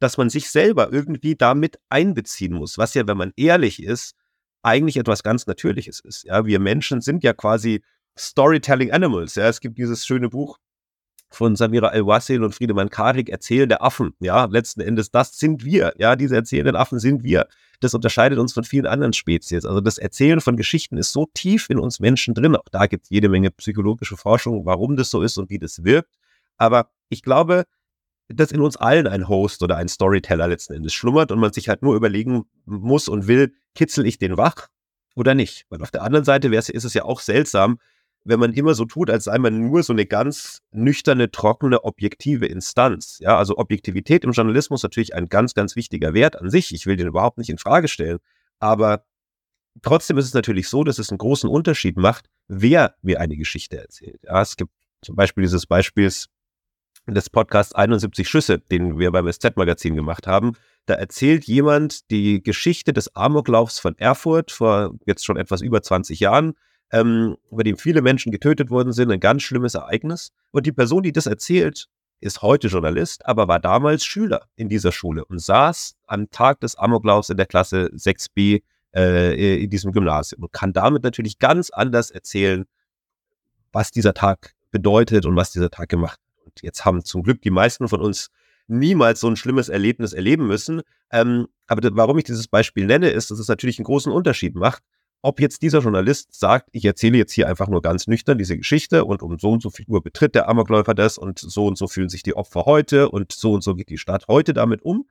dass 0.00 0.16
man 0.16 0.28
sich 0.28 0.50
selber 0.50 0.92
irgendwie 0.92 1.36
damit 1.36 1.78
einbeziehen 1.88 2.54
muss, 2.54 2.78
was 2.78 2.94
ja, 2.94 3.06
wenn 3.06 3.16
man 3.16 3.32
ehrlich 3.36 3.80
ist, 3.82 4.14
eigentlich 4.62 4.96
etwas 4.96 5.22
ganz 5.22 5.46
Natürliches 5.46 6.00
ist. 6.00 6.24
Ja, 6.24 6.44
wir 6.44 6.58
Menschen 6.58 7.00
sind 7.00 7.22
ja 7.22 7.32
quasi 7.32 7.82
Storytelling 8.18 8.92
Animals. 8.92 9.34
Ja, 9.34 9.48
es 9.48 9.60
gibt 9.60 9.78
dieses 9.78 10.06
schöne 10.06 10.28
Buch 10.28 10.58
von 11.30 11.56
Samira 11.56 11.88
El-Wassil 11.92 12.44
und 12.44 12.54
Friedemann 12.54 12.90
Karik, 12.90 13.30
Erzählende 13.30 13.80
Affen. 13.80 14.14
Ja, 14.20 14.44
letzten 14.44 14.80
Endes, 14.82 15.10
das 15.10 15.38
sind 15.38 15.64
wir. 15.64 15.94
Ja, 15.96 16.14
diese 16.14 16.36
erzählenden 16.36 16.76
Affen 16.76 16.98
sind 16.98 17.24
wir. 17.24 17.46
Das 17.80 17.94
unterscheidet 17.94 18.38
uns 18.38 18.52
von 18.52 18.64
vielen 18.64 18.86
anderen 18.86 19.12
Spezies. 19.12 19.64
Also 19.64 19.80
das 19.80 19.98
Erzählen 19.98 20.40
von 20.40 20.56
Geschichten 20.56 20.96
ist 20.98 21.12
so 21.12 21.26
tief 21.32 21.68
in 21.70 21.78
uns 21.78 22.00
Menschen 22.00 22.34
drin. 22.34 22.54
Auch 22.54 22.68
da 22.70 22.86
gibt 22.86 23.04
es 23.04 23.10
jede 23.10 23.28
Menge 23.28 23.50
psychologische 23.50 24.16
Forschung, 24.16 24.66
warum 24.66 24.96
das 24.96 25.10
so 25.10 25.22
ist 25.22 25.38
und 25.38 25.50
wie 25.50 25.58
das 25.58 25.82
wirkt. 25.84 26.14
Aber 26.58 26.90
ich 27.08 27.22
glaube, 27.22 27.64
dass 28.28 28.52
in 28.52 28.60
uns 28.60 28.76
allen 28.76 29.06
ein 29.06 29.28
Host 29.28 29.62
oder 29.62 29.76
ein 29.76 29.88
Storyteller 29.88 30.48
letzten 30.48 30.74
Endes 30.74 30.92
schlummert 30.92 31.32
und 31.32 31.38
man 31.38 31.52
sich 31.52 31.68
halt 31.68 31.82
nur 31.82 31.96
überlegen 31.96 32.44
muss 32.66 33.08
und 33.08 33.26
will, 33.26 33.54
kitzel 33.74 34.06
ich 34.06 34.18
den 34.18 34.36
wach 34.36 34.68
oder 35.16 35.34
nicht? 35.34 35.66
Weil 35.70 35.82
auf 35.82 35.90
der 35.90 36.02
anderen 36.02 36.24
Seite 36.24 36.54
ist 36.54 36.84
es 36.84 36.94
ja 36.94 37.04
auch 37.04 37.20
seltsam, 37.20 37.78
wenn 38.24 38.38
man 38.38 38.52
immer 38.52 38.74
so 38.74 38.84
tut, 38.84 39.10
als 39.10 39.24
sei 39.24 39.38
man 39.38 39.68
nur 39.68 39.82
so 39.82 39.92
eine 39.92 40.06
ganz 40.06 40.60
nüchterne, 40.70 41.30
trockene, 41.30 41.84
objektive 41.84 42.46
Instanz. 42.46 43.18
Ja, 43.20 43.36
also 43.36 43.56
Objektivität 43.58 44.24
im 44.24 44.32
Journalismus 44.32 44.82
natürlich 44.82 45.14
ein 45.14 45.28
ganz, 45.28 45.54
ganz 45.54 45.74
wichtiger 45.76 46.14
Wert 46.14 46.40
an 46.40 46.50
sich. 46.50 46.72
Ich 46.72 46.86
will 46.86 46.96
den 46.96 47.08
überhaupt 47.08 47.38
nicht 47.38 47.50
in 47.50 47.58
Frage 47.58 47.88
stellen. 47.88 48.18
Aber 48.60 49.04
trotzdem 49.82 50.18
ist 50.18 50.26
es 50.26 50.34
natürlich 50.34 50.68
so, 50.68 50.84
dass 50.84 50.98
es 50.98 51.10
einen 51.10 51.18
großen 51.18 51.50
Unterschied 51.50 51.96
macht, 51.96 52.26
wer 52.46 52.94
mir 53.02 53.20
eine 53.20 53.36
Geschichte 53.36 53.78
erzählt. 53.78 54.20
Ja, 54.22 54.40
es 54.40 54.56
gibt 54.56 54.70
zum 55.02 55.16
Beispiel 55.16 55.42
dieses 55.42 55.66
Beispiels 55.66 56.28
des 57.08 57.30
Podcasts 57.30 57.74
71 57.74 58.28
Schüsse, 58.28 58.60
den 58.60 58.98
wir 59.00 59.10
beim 59.10 59.30
SZ-Magazin 59.30 59.96
gemacht 59.96 60.28
haben. 60.28 60.52
Da 60.86 60.94
erzählt 60.94 61.44
jemand 61.44 62.10
die 62.10 62.40
Geschichte 62.42 62.92
des 62.92 63.16
Amoklaufs 63.16 63.80
von 63.80 63.98
Erfurt 63.98 64.52
vor 64.52 64.94
jetzt 65.06 65.24
schon 65.24 65.36
etwas 65.36 65.60
über 65.60 65.82
20 65.82 66.20
Jahren 66.20 66.54
ähm, 66.92 67.36
bei 67.50 67.62
dem 67.62 67.76
viele 67.76 68.02
Menschen 68.02 68.30
getötet 68.30 68.70
worden 68.70 68.92
sind, 68.92 69.10
ein 69.10 69.20
ganz 69.20 69.42
schlimmes 69.42 69.74
Ereignis. 69.74 70.32
Und 70.50 70.66
die 70.66 70.72
Person, 70.72 71.02
die 71.02 71.12
das 71.12 71.26
erzählt, 71.26 71.88
ist 72.20 72.42
heute 72.42 72.68
Journalist, 72.68 73.26
aber 73.26 73.48
war 73.48 73.58
damals 73.58 74.04
Schüler 74.04 74.46
in 74.54 74.68
dieser 74.68 74.92
Schule 74.92 75.24
und 75.24 75.40
saß 75.40 75.96
am 76.06 76.30
Tag 76.30 76.60
des 76.60 76.76
Amoklaufs 76.76 77.30
in 77.30 77.36
der 77.36 77.46
Klasse 77.46 77.90
6b 77.94 78.62
äh, 78.94 79.62
in 79.62 79.70
diesem 79.70 79.92
Gymnasium 79.92 80.44
und 80.44 80.52
kann 80.52 80.72
damit 80.72 81.02
natürlich 81.02 81.38
ganz 81.38 81.70
anders 81.70 82.10
erzählen, 82.10 82.64
was 83.72 83.90
dieser 83.90 84.14
Tag 84.14 84.54
bedeutet 84.70 85.26
und 85.26 85.34
was 85.34 85.50
dieser 85.50 85.70
Tag 85.70 85.88
gemacht 85.88 86.20
hat. 86.20 86.46
Und 86.46 86.62
jetzt 86.62 86.84
haben 86.84 87.04
zum 87.04 87.22
Glück 87.22 87.42
die 87.42 87.50
meisten 87.50 87.88
von 87.88 88.00
uns 88.00 88.30
niemals 88.68 89.20
so 89.20 89.28
ein 89.28 89.36
schlimmes 89.36 89.68
Erlebnis 89.68 90.12
erleben 90.12 90.46
müssen. 90.46 90.82
Ähm, 91.10 91.48
aber 91.66 91.88
warum 91.96 92.18
ich 92.18 92.24
dieses 92.24 92.46
Beispiel 92.46 92.86
nenne, 92.86 93.10
ist, 93.10 93.30
dass 93.30 93.38
es 93.38 93.48
natürlich 93.48 93.78
einen 93.78 93.84
großen 93.84 94.12
Unterschied 94.12 94.54
macht, 94.54 94.82
ob 95.22 95.40
jetzt 95.40 95.62
dieser 95.62 95.78
Journalist 95.78 96.34
sagt, 96.34 96.68
ich 96.72 96.84
erzähle 96.84 97.16
jetzt 97.16 97.32
hier 97.32 97.48
einfach 97.48 97.68
nur 97.68 97.80
ganz 97.80 98.08
nüchtern 98.08 98.38
diese 98.38 98.56
Geschichte 98.56 99.04
und 99.04 99.22
um 99.22 99.38
so 99.38 99.52
und 99.52 99.62
so 99.62 99.70
viel 99.70 99.86
Uhr 99.88 100.02
betritt 100.02 100.34
der 100.34 100.48
Amokläufer 100.48 100.94
das 100.94 101.16
und 101.16 101.38
so 101.38 101.66
und 101.66 101.78
so 101.78 101.86
fühlen 101.86 102.08
sich 102.08 102.24
die 102.24 102.34
Opfer 102.34 102.64
heute 102.66 103.08
und 103.08 103.32
so 103.32 103.52
und 103.52 103.62
so 103.62 103.74
geht 103.74 103.88
die 103.88 103.98
Stadt 103.98 104.26
heute 104.28 104.52
damit 104.52 104.82
um, 104.82 105.06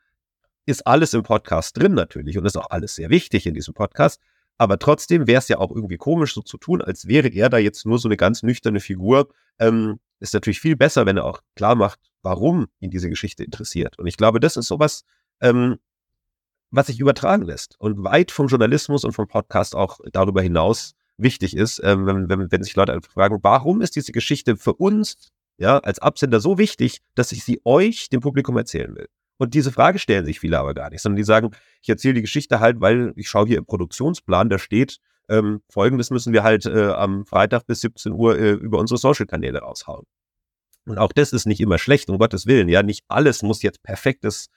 ist 0.65 0.85
alles 0.85 1.13
im 1.13 1.23
Podcast 1.23 1.77
drin 1.77 1.93
natürlich 1.93 2.37
und 2.37 2.45
ist 2.45 2.57
auch 2.57 2.69
alles 2.69 2.95
sehr 2.95 3.09
wichtig 3.09 3.47
in 3.47 3.53
diesem 3.53 3.73
Podcast. 3.73 4.21
Aber 4.57 4.77
trotzdem 4.77 5.27
wäre 5.27 5.39
es 5.39 5.47
ja 5.47 5.57
auch 5.57 5.71
irgendwie 5.71 5.97
komisch, 5.97 6.35
so 6.35 6.41
zu 6.41 6.57
tun, 6.57 6.81
als 6.81 7.07
wäre 7.07 7.29
er 7.29 7.49
da 7.49 7.57
jetzt 7.57 7.85
nur 7.85 7.97
so 7.97 8.07
eine 8.07 8.17
ganz 8.17 8.43
nüchterne 8.43 8.79
Figur. 8.79 9.29
Ähm, 9.59 9.99
ist 10.19 10.35
natürlich 10.35 10.59
viel 10.59 10.75
besser, 10.75 11.05
wenn 11.05 11.17
er 11.17 11.25
auch 11.25 11.41
klar 11.55 11.73
macht, 11.73 11.99
warum 12.21 12.67
ihn 12.79 12.91
diese 12.91 13.09
Geschichte 13.09 13.43
interessiert. 13.43 13.97
Und 13.97 14.05
ich 14.05 14.17
glaube, 14.17 14.39
das 14.39 14.57
ist 14.57 14.67
sowas, 14.67 15.03
ähm, 15.41 15.77
was 16.71 16.87
sich 16.87 16.99
übertragen 16.99 17.43
lässt 17.43 17.79
und 17.79 18.03
weit 18.03 18.31
vom 18.31 18.47
Journalismus 18.47 19.03
und 19.03 19.11
vom 19.11 19.27
Podcast 19.27 19.75
auch 19.75 19.99
darüber 20.11 20.41
hinaus 20.41 20.93
wichtig 21.17 21.55
ist, 21.55 21.81
ähm, 21.83 22.05
wenn, 22.05 22.29
wenn, 22.29 22.51
wenn 22.51 22.63
sich 22.63 22.75
Leute 22.75 22.99
fragen, 23.01 23.39
warum 23.41 23.81
ist 23.81 23.95
diese 23.95 24.11
Geschichte 24.11 24.57
für 24.57 24.73
uns 24.73 25.31
ja, 25.57 25.77
als 25.77 25.99
Absender 25.99 26.39
so 26.39 26.57
wichtig, 26.57 27.01
dass 27.13 27.31
ich 27.31 27.43
sie 27.43 27.61
euch, 27.65 28.09
dem 28.09 28.21
Publikum, 28.21 28.57
erzählen 28.57 28.95
will. 28.95 29.07
Und 29.37 29.53
diese 29.53 29.71
Frage 29.71 29.99
stellen 29.99 30.25
sich 30.25 30.39
viele 30.39 30.59
aber 30.59 30.73
gar 30.73 30.89
nicht, 30.89 31.01
sondern 31.01 31.17
die 31.17 31.23
sagen, 31.23 31.51
ich 31.81 31.89
erzähle 31.89 32.15
die 32.15 32.21
Geschichte 32.21 32.59
halt, 32.59 32.81
weil 32.81 33.13
ich 33.15 33.29
schaue 33.29 33.47
hier 33.47 33.57
im 33.57 33.65
Produktionsplan, 33.65 34.49
da 34.49 34.57
steht, 34.57 34.97
ähm, 35.29 35.61
folgendes 35.69 36.09
müssen 36.09 36.33
wir 36.33 36.43
halt 36.43 36.65
äh, 36.65 36.89
am 36.89 37.25
Freitag 37.25 37.65
bis 37.67 37.81
17 37.81 38.11
Uhr 38.11 38.37
äh, 38.37 38.51
über 38.51 38.79
unsere 38.79 38.97
Social-Kanäle 38.97 39.59
raushauen. 39.59 40.05
Und 40.85 40.97
auch 40.97 41.11
das 41.11 41.31
ist 41.31 41.45
nicht 41.45 41.61
immer 41.61 41.77
schlecht, 41.77 42.09
um 42.09 42.17
Gottes 42.17 42.47
Willen. 42.47 42.67
Ja, 42.67 42.81
nicht 42.81 43.03
alles 43.07 43.43
muss 43.43 43.61
jetzt 43.61 43.83
perfektes 43.83 44.47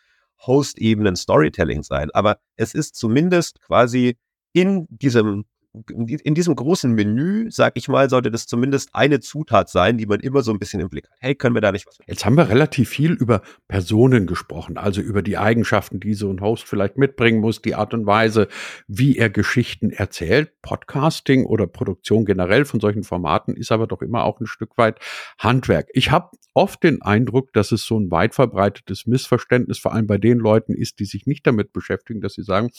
Host-Ebenen 0.46 1.16
Storytelling 1.16 1.82
sein. 1.82 2.10
Aber 2.12 2.38
es 2.56 2.74
ist 2.74 2.94
zumindest 2.96 3.60
quasi 3.60 4.16
in 4.52 4.86
diesem 4.88 5.44
in 5.88 6.34
diesem 6.34 6.54
großen 6.54 6.92
Menü, 6.92 7.50
sag 7.50 7.76
ich 7.76 7.88
mal, 7.88 8.08
sollte 8.08 8.30
das 8.30 8.46
zumindest 8.46 8.90
eine 8.94 9.18
Zutat 9.18 9.68
sein, 9.68 9.98
die 9.98 10.06
man 10.06 10.20
immer 10.20 10.42
so 10.42 10.52
ein 10.52 10.60
bisschen 10.60 10.80
im 10.80 10.88
Blick 10.88 11.06
hat. 11.06 11.16
Hey, 11.18 11.34
können 11.34 11.56
wir 11.56 11.60
da 11.60 11.72
nicht 11.72 11.86
was 11.86 11.98
machen? 11.98 12.06
Jetzt 12.08 12.24
haben 12.24 12.36
wir 12.36 12.48
relativ 12.48 12.88
viel 12.88 13.12
über 13.12 13.42
Personen 13.66 14.26
gesprochen, 14.26 14.78
also 14.78 15.00
über 15.00 15.22
die 15.22 15.36
Eigenschaften, 15.36 15.98
die 15.98 16.14
so 16.14 16.30
ein 16.30 16.40
Host 16.40 16.68
vielleicht 16.68 16.96
mitbringen 16.96 17.40
muss, 17.40 17.60
die 17.60 17.74
Art 17.74 17.92
und 17.92 18.06
Weise, 18.06 18.46
wie 18.86 19.18
er 19.18 19.30
Geschichten 19.30 19.90
erzählt. 19.90 20.52
Podcasting 20.62 21.44
oder 21.44 21.66
Produktion 21.66 22.24
generell 22.24 22.64
von 22.64 22.78
solchen 22.78 23.02
Formaten 23.02 23.56
ist 23.56 23.72
aber 23.72 23.88
doch 23.88 24.00
immer 24.00 24.24
auch 24.24 24.40
ein 24.40 24.46
Stück 24.46 24.78
weit 24.78 25.00
Handwerk. 25.38 25.88
Ich 25.92 26.12
habe 26.12 26.30
oft 26.54 26.84
den 26.84 27.02
Eindruck, 27.02 27.52
dass 27.52 27.72
es 27.72 27.84
so 27.84 27.98
ein 27.98 28.12
weit 28.12 28.36
verbreitetes 28.36 29.06
Missverständnis 29.06 29.78
vor 29.80 29.92
allem 29.92 30.06
bei 30.06 30.18
den 30.18 30.38
Leuten 30.38 30.72
ist, 30.72 31.00
die 31.00 31.04
sich 31.04 31.26
nicht 31.26 31.44
damit 31.46 31.72
beschäftigen, 31.72 32.20
dass 32.20 32.34
sie 32.34 32.44
sagen, 32.44 32.70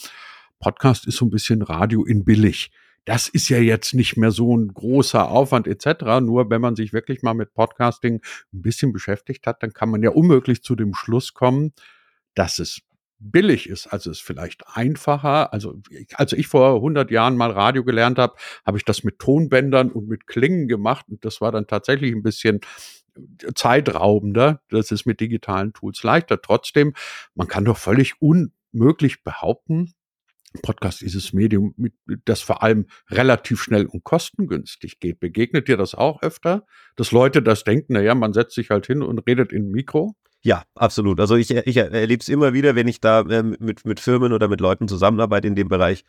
Podcast 0.59 1.07
ist 1.07 1.17
so 1.17 1.25
ein 1.25 1.31
bisschen 1.31 1.61
Radio 1.61 2.03
in 2.03 2.23
billig 2.23 2.71
das 3.05 3.27
ist 3.27 3.49
ja 3.49 3.59
jetzt 3.59 3.93
nicht 3.93 4.17
mehr 4.17 4.31
so 4.31 4.57
ein 4.57 4.67
großer 4.67 5.29
Aufwand 5.29 5.67
etc. 5.67 6.21
Nur 6.21 6.49
wenn 6.49 6.59
man 6.59 6.75
sich 6.75 6.91
wirklich 6.91 7.21
mal 7.21 7.35
mit 7.35 7.53
Podcasting 7.53 8.15
ein 8.51 8.61
bisschen 8.61 8.91
beschäftigt 8.91 9.47
hat, 9.47 9.61
dann 9.63 9.73
kann 9.73 9.89
man 9.89 10.01
ja 10.01 10.09
unmöglich 10.09 10.63
zu 10.63 10.75
dem 10.75 10.93
Schluss 10.95 11.33
kommen, 11.33 11.73
dass 12.33 12.59
es 12.59 12.81
billig 13.19 13.69
ist. 13.69 13.87
Also 13.87 14.09
es 14.09 14.17
ist 14.17 14.25
vielleicht 14.25 14.63
einfacher. 14.73 15.53
Also 15.53 15.79
als 16.15 16.33
ich 16.33 16.47
vor 16.47 16.75
100 16.75 17.11
Jahren 17.11 17.37
mal 17.37 17.51
Radio 17.51 17.83
gelernt 17.83 18.17
habe, 18.17 18.35
habe 18.65 18.77
ich 18.77 18.85
das 18.85 19.03
mit 19.03 19.19
Tonbändern 19.19 19.91
und 19.91 20.07
mit 20.07 20.25
Klingen 20.25 20.67
gemacht 20.67 21.05
und 21.07 21.23
das 21.23 21.41
war 21.41 21.51
dann 21.51 21.67
tatsächlich 21.67 22.11
ein 22.11 22.23
bisschen 22.23 22.59
zeitraubender. 23.53 24.61
Das 24.69 24.91
ist 24.91 25.05
mit 25.05 25.19
digitalen 25.19 25.73
Tools 25.73 26.01
leichter. 26.03 26.41
Trotzdem, 26.41 26.93
man 27.35 27.47
kann 27.47 27.65
doch 27.65 27.77
völlig 27.77 28.15
unmöglich 28.19 29.23
behaupten, 29.23 29.93
Podcast 30.61 31.01
ist 31.01 31.15
das 31.15 31.33
Medium, 31.33 31.73
das 32.25 32.41
vor 32.41 32.63
allem 32.63 32.85
relativ 33.09 33.61
schnell 33.61 33.85
und 33.85 34.03
kostengünstig 34.03 34.99
geht. 34.99 35.19
Begegnet 35.19 35.67
dir 35.67 35.77
das 35.77 35.95
auch 35.95 36.21
öfter, 36.21 36.65
dass 36.95 37.11
Leute 37.11 37.41
das 37.41 37.63
denken, 37.63 37.93
naja, 37.93 38.15
man 38.15 38.33
setzt 38.33 38.55
sich 38.55 38.69
halt 38.69 38.87
hin 38.87 39.01
und 39.01 39.19
redet 39.27 39.51
in 39.51 39.67
ein 39.67 39.71
Mikro? 39.71 40.15
Ja, 40.41 40.63
absolut. 40.75 41.19
Also 41.19 41.35
ich, 41.35 41.49
ich 41.51 41.77
erlebe 41.77 42.21
es 42.21 42.29
immer 42.29 42.53
wieder, 42.53 42.75
wenn 42.75 42.87
ich 42.87 43.01
da 43.01 43.21
äh, 43.21 43.41
mit, 43.41 43.85
mit 43.85 43.99
Firmen 43.99 44.31
oder 44.31 44.47
mit 44.47 44.61
Leuten 44.61 44.87
zusammenarbeite 44.87 45.47
in 45.47 45.55
dem 45.55 45.69
Bereich. 45.69 46.05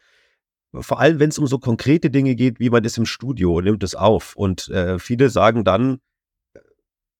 Vor 0.74 1.00
allem, 1.00 1.20
wenn 1.20 1.30
es 1.30 1.38
um 1.38 1.46
so 1.46 1.58
konkrete 1.58 2.10
Dinge 2.10 2.34
geht, 2.34 2.60
wie 2.60 2.68
man 2.68 2.84
ist 2.84 2.98
im 2.98 3.06
Studio 3.06 3.60
nimmt 3.62 3.82
es 3.82 3.94
auf. 3.94 4.36
Und 4.36 4.68
äh, 4.68 4.98
viele 4.98 5.30
sagen 5.30 5.64
dann, 5.64 6.00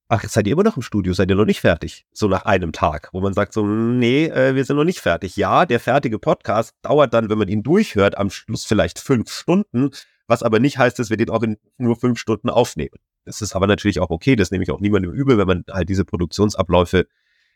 ach, 0.09 0.25
seid 0.25 0.47
ihr 0.47 0.53
immer 0.53 0.63
noch 0.63 0.77
im 0.77 0.83
Studio, 0.83 1.13
seid 1.13 1.31
ihr 1.31 1.37
noch 1.37 1.45
nicht 1.45 1.61
fertig? 1.61 2.07
So 2.13 2.29
nach 2.29 2.45
einem 2.45 2.73
Tag, 2.73 3.09
wo 3.13 3.21
man 3.21 3.35
sagt 3.35 3.53
so, 3.53 3.67
nee, 3.67 4.27
äh, 4.27 4.55
wir 4.55 4.65
sind 4.65 4.77
noch 4.77 4.85
nicht 4.85 5.01
fertig. 5.01 5.37
Ja, 5.37 5.67
der 5.67 5.81
fertige 5.81 6.19
Podcast 6.19 6.75
dauert 6.83 7.15
dann, 7.15 7.29
wenn 7.29 7.39
man 7.39 7.49
ihn 7.49 7.63
durchhört, 7.63 8.17
am 8.19 8.31
Schluss 8.31 8.65
vielleicht 8.65 8.99
fünf 8.99 9.31
Stunden, 9.31 9.91
was 10.27 10.43
aber 10.43 10.61
nicht 10.61 10.79
heißt, 10.79 10.99
dass 10.99 11.11
wir 11.11 11.17
den 11.17 11.31
auch 11.31 11.43
in 11.43 11.57
nur 11.79 11.97
fünf 11.97 12.19
Stunden 12.19 12.51
aufnehmen. 12.51 12.97
Das 13.25 13.43
ist 13.43 13.57
aber 13.57 13.67
natürlich 13.67 14.01
auch 14.01 14.11
okay, 14.11 14.37
das 14.37 14.51
nehme 14.51 14.65
ich 14.65 14.71
auch 14.71 14.81
niemandem 14.81 15.13
übel, 15.13 15.39
wenn 15.39 15.47
man 15.47 15.65
halt 15.71 15.89
diese 15.89 16.05
Produktionsabläufe 16.05 17.07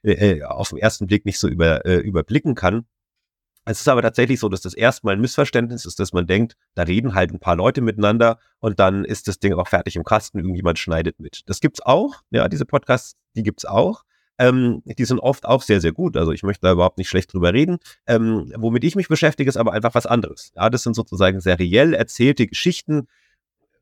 äh, 0.03 0.39
äh 0.39 0.43
auf 0.43 0.71
den 0.71 0.79
ersten 0.79 1.07
Blick 1.07 1.25
nicht 1.25 1.39
so 1.39 1.49
über, 1.49 1.85
äh, 1.87 1.99
überblicken 1.99 2.55
kann. 2.55 2.87
Es 3.67 3.81
ist 3.81 3.89
aber 3.89 4.03
tatsächlich 4.03 4.41
so, 4.41 4.49
dass 4.49 4.63
das 4.63 4.75
erstmal 4.75 5.15
ein 5.15 5.21
Missverständnis 5.21 5.85
ist, 5.85 6.01
dass 6.01 6.13
man 6.13 6.27
denkt, 6.27 6.57
da 6.75 6.83
reden 6.83 7.15
halt 7.15 7.31
ein 7.31 7.41
paar 7.41 7.57
Leute 7.57 7.83
miteinander 7.83 8.39
und 8.59 8.81
dann 8.81 9.05
ist 9.05 9.29
das 9.29 9.39
Ding 9.39 9.53
auch 9.53 9.69
fertig 9.69 9.97
im 9.97 10.05
Kasten, 10.05 10.39
irgendjemand 10.39 10.79
schneidet 10.79 11.21
mit. 11.21 11.43
Das 11.47 11.61
gibt's 11.61 11.81
auch, 11.81 12.23
ja, 12.31 12.49
diese 12.49 12.65
Podcasts, 12.65 13.17
die 13.37 13.43
gibt's 13.43 13.65
auch. 13.65 14.05
Ähm, 14.39 14.83
die 14.87 15.05
sind 15.05 15.19
oft 15.19 15.45
auch 15.45 15.61
sehr, 15.61 15.83
sehr 15.83 15.93
gut. 15.93 16.17
Also 16.17 16.33
ich 16.33 16.43
möchte 16.43 16.63
da 16.63 16.73
überhaupt 16.73 16.97
nicht 16.97 17.11
schlecht 17.11 17.33
drüber 17.35 17.53
reden. 17.53 17.77
Ähm, 18.07 18.51
womit 18.57 18.85
ich 18.85 18.97
mich 18.97 19.09
beschäftige, 19.09 19.51
ist 19.51 19.59
aber 19.59 19.75
einfach 19.75 19.95
was 19.95 20.07
anderes. 20.07 20.53
Ja, 20.57 20.71
das 20.71 20.83
sind 20.83 20.95
sozusagen 20.95 21.41
seriell 21.41 21.93
erzählte 21.93 22.47
Geschichten, 22.47 23.07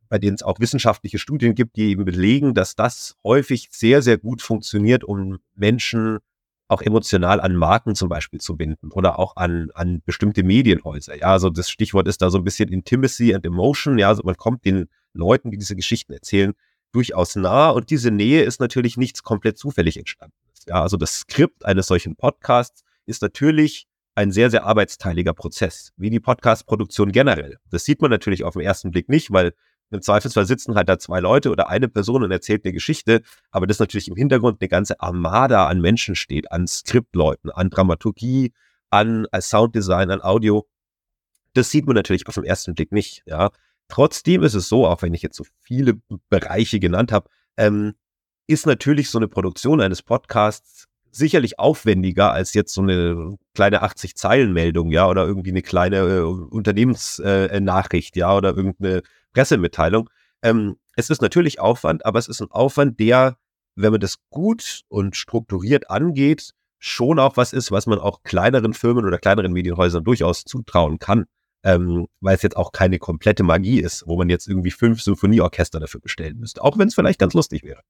bei 0.09 0.19
denen 0.19 0.35
es 0.35 0.43
auch 0.43 0.59
wissenschaftliche 0.59 1.19
Studien 1.19 1.55
gibt, 1.55 1.77
die 1.77 1.91
eben 1.91 2.05
belegen, 2.05 2.55
dass 2.55 2.75
das 2.75 3.17
häufig 3.23 3.69
sehr, 3.71 4.03
sehr 4.03 4.19
gut 4.19 4.43
funktioniert, 4.43 5.05
um 5.05 5.39
Menschen 5.55 6.19
auch 6.69 6.83
emotional 6.83 7.41
an 7.41 7.57
Marken 7.57 7.95
zum 7.95 8.09
Beispiel 8.09 8.41
zu 8.41 8.57
binden 8.57 8.91
oder 8.93 9.19
auch 9.19 9.37
an, 9.37 9.71
an 9.75 10.03
bestimmte 10.05 10.43
Medienhäuser. 10.43 11.17
Ja, 11.17 11.33
also 11.33 11.49
das 11.49 11.71
Stichwort 11.71 12.07
ist 12.07 12.21
da 12.21 12.31
so 12.31 12.39
ein 12.39 12.45
bisschen 12.45 12.69
Intimacy 12.69 13.35
and 13.35 13.45
Emotion. 13.45 13.99
Ja, 13.99 14.09
also 14.09 14.23
man 14.25 14.37
kommt 14.37 14.65
den 14.65 14.89
Leuten, 15.15 15.51
die 15.51 15.57
diese 15.57 15.77
Geschichten 15.77 16.13
erzählen, 16.13 16.53
durchaus 16.93 17.37
nah 17.37 17.71
und 17.71 17.91
diese 17.91 18.11
Nähe 18.11 18.43
ist 18.43 18.61
natürlich 18.61 18.97
nichts 18.97 19.23
komplett 19.23 19.59
zufällig 19.59 19.97
entstanden. 19.97 20.35
Ja, 20.67 20.83
also 20.83 20.97
das 20.99 21.21
Skript 21.21 21.65
eines 21.65 21.87
solchen 21.87 22.17
Podcasts 22.17 22.83
ist 23.07 23.23
natürlich 23.23 23.87
ein 24.15 24.33
sehr, 24.33 24.51
sehr 24.51 24.65
arbeitsteiliger 24.65 25.33
Prozess, 25.33 25.93
wie 25.97 26.11
die 26.11 26.21
Podcast-Produktion 26.21 27.13
generell. 27.13 27.57
Das 27.71 27.85
sieht 27.85 28.03
man 28.03 28.11
natürlich 28.11 28.45
auf 28.45 28.55
den 28.55 28.63
ersten 28.63 28.91
Blick 28.91 29.09
nicht, 29.09 29.33
weil 29.33 29.55
Im 29.91 30.03
Zweifelsfall 30.03 30.47
sitzen 30.47 30.75
halt 30.75 30.89
da 30.89 30.99
zwei 30.99 31.21
Leute 31.21 31.51
oder 31.51 31.69
eine 31.69 31.89
Person 31.89 32.23
und 32.23 32.31
erzählt 32.31 32.65
eine 32.65 32.73
Geschichte, 32.73 33.23
aber 33.51 33.67
das 33.67 33.79
natürlich 33.79 34.09
im 34.09 34.17
Hintergrund 34.17 34.61
eine 34.61 34.69
ganze 34.69 35.01
Armada 35.01 35.67
an 35.67 35.81
Menschen 35.81 36.15
steht, 36.15 36.53
an 36.53 36.67
Skriptleuten, 36.67 37.51
an 37.51 37.71
Dramaturgie, 37.71 38.53
an 38.91 39.27
Sounddesign, 39.39 40.11
an 40.11 40.21
Audio. 40.23 40.67
Das 41.55 41.71
sieht 41.71 41.87
man 41.87 41.95
natürlich 41.95 42.27
auf 42.27 42.35
den 42.35 42.45
ersten 42.45 42.75
Blick 42.75 42.93
nicht, 42.93 43.23
ja. 43.27 43.51
Trotzdem 43.89 44.43
ist 44.43 44.55
es 44.55 44.69
so, 44.69 44.87
auch 44.87 45.01
wenn 45.01 45.15
ich 45.15 45.23
jetzt 45.23 45.37
so 45.37 45.45
viele 45.63 45.95
Bereiche 46.29 46.79
genannt 46.79 47.11
habe, 47.11 47.31
ähm, 47.57 47.95
ist 48.47 48.67
natürlich 48.67 49.11
so 49.11 49.19
eine 49.19 49.29
Produktion 49.29 49.81
eines 49.81 50.03
Podcasts 50.03 50.88
sicherlich 51.11 51.59
aufwendiger 51.59 52.33
als 52.33 52.55
jetzt 52.55 52.75
so 52.75 52.83
eine 52.83 53.37
kleine 53.55 53.83
80-Zeilen-Meldung, 53.83 54.91
ja, 54.91 55.09
oder 55.09 55.27
irgendwie 55.27 55.51
eine 55.51 55.63
kleine 55.63 55.97
äh, 55.99 56.21
Unternehmensnachricht, 56.21 58.17
äh, 58.17 58.21
ja, 58.21 58.37
oder 58.37 58.57
irgendeine 58.57 59.03
Pressemitteilung. 59.33 60.11
Ähm, 60.43 60.77
es 60.97 61.11
ist 61.11 61.23
natürlich 61.23 61.61
Aufwand, 61.61 62.05
aber 62.05 62.19
es 62.19 62.29
ist 62.29 62.41
ein 62.41 62.51
Aufwand, 62.51 62.99
der, 63.01 63.37
wenn 63.75 63.93
man 63.93 64.01
das 64.01 64.17
gut 64.31 64.83
und 64.89 65.17
strukturiert 65.17 65.91
angeht, 65.91 66.53
schon 66.79 67.19
auch 67.19 67.37
was 67.37 67.53
ist, 67.53 67.73
was 67.73 67.87
man 67.87 67.99
auch 67.99 68.23
kleineren 68.23 68.75
Firmen 68.75 69.05
oder 69.05 69.19
kleineren 69.19 69.53
Medienhäusern 69.53 70.05
durchaus 70.05 70.45
zutrauen 70.45 70.99
kann 70.99 71.27
ähm, 71.69 72.07
weil 72.21 72.35
es 72.35 72.43
jetzt 72.43 72.57
auch 72.57 72.73
keine 72.73 72.99
komplette 72.99 73.43
Magie 73.43 73.81
ist, 73.81 74.05
wo 74.07 74.17
man 74.17 74.31
jetzt 74.31 74.49
irgendwie 74.49 74.71
fünf 74.71 75.03
Symphonieorchester 75.03 75.79
dafür 75.79 76.01
bestellen 76.01 76.39
müsste, 76.39 76.65
auch 76.65 76.79
wenn 76.79 76.89
es 76.89 76.95
vielleicht 76.95 77.19
ganz 77.19 77.35
lustig 77.35 77.63
wäre. 77.63 77.83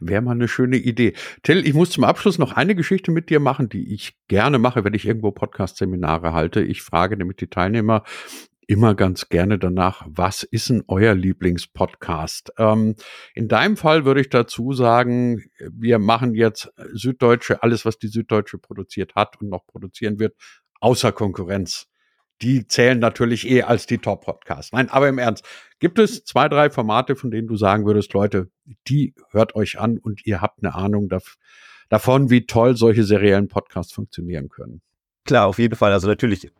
Wäre 0.00 0.22
mal 0.22 0.32
eine 0.32 0.48
schöne 0.48 0.78
Idee. 0.78 1.12
Till, 1.42 1.66
ich 1.66 1.74
muss 1.74 1.90
zum 1.90 2.04
Abschluss 2.04 2.38
noch 2.38 2.52
eine 2.52 2.74
Geschichte 2.74 3.10
mit 3.10 3.28
dir 3.28 3.38
machen, 3.38 3.68
die 3.68 3.92
ich 3.92 4.16
gerne 4.28 4.58
mache, 4.58 4.82
wenn 4.84 4.94
ich 4.94 5.06
irgendwo 5.06 5.30
Podcast-Seminare 5.30 6.32
halte. 6.32 6.62
Ich 6.62 6.80
frage 6.80 7.18
nämlich 7.18 7.36
die 7.36 7.48
Teilnehmer, 7.48 8.02
immer 8.66 8.94
ganz 8.94 9.28
gerne 9.28 9.58
danach, 9.58 10.06
was 10.08 10.42
ist 10.42 10.70
denn 10.70 10.84
euer 10.88 11.14
Lieblingspodcast? 11.14 12.52
Ähm, 12.56 12.94
in 13.34 13.48
deinem 13.48 13.76
Fall 13.76 14.06
würde 14.06 14.22
ich 14.22 14.30
dazu 14.30 14.72
sagen, 14.72 15.44
wir 15.58 15.98
machen 15.98 16.34
jetzt 16.34 16.72
Süddeutsche, 16.94 17.62
alles, 17.62 17.84
was 17.84 17.98
die 17.98 18.08
Süddeutsche 18.08 18.56
produziert 18.56 19.14
hat 19.16 19.38
und 19.38 19.50
noch 19.50 19.66
produzieren 19.66 20.18
wird, 20.18 20.34
außer 20.80 21.12
Konkurrenz 21.12 21.88
die 22.42 22.66
zählen 22.66 22.98
natürlich 22.98 23.48
eh 23.48 23.62
als 23.62 23.86
die 23.86 23.98
Top-Podcasts. 23.98 24.72
Nein, 24.72 24.88
aber 24.90 25.08
im 25.08 25.18
Ernst, 25.18 25.44
gibt 25.80 25.98
es 25.98 26.24
zwei, 26.24 26.48
drei 26.48 26.70
Formate, 26.70 27.16
von 27.16 27.30
denen 27.30 27.48
du 27.48 27.56
sagen 27.56 27.86
würdest, 27.86 28.12
Leute, 28.12 28.50
die 28.88 29.14
hört 29.30 29.54
euch 29.54 29.78
an 29.78 29.98
und 29.98 30.26
ihr 30.26 30.40
habt 30.40 30.62
eine 30.62 30.74
Ahnung 30.74 31.08
davon, 31.88 32.30
wie 32.30 32.46
toll 32.46 32.76
solche 32.76 33.04
seriellen 33.04 33.48
Podcasts 33.48 33.92
funktionieren 33.92 34.48
können? 34.48 34.82
Klar, 35.24 35.46
auf 35.46 35.58
jeden 35.58 35.76
Fall. 35.76 35.92
Also 35.92 36.08
natürlich, 36.08 36.50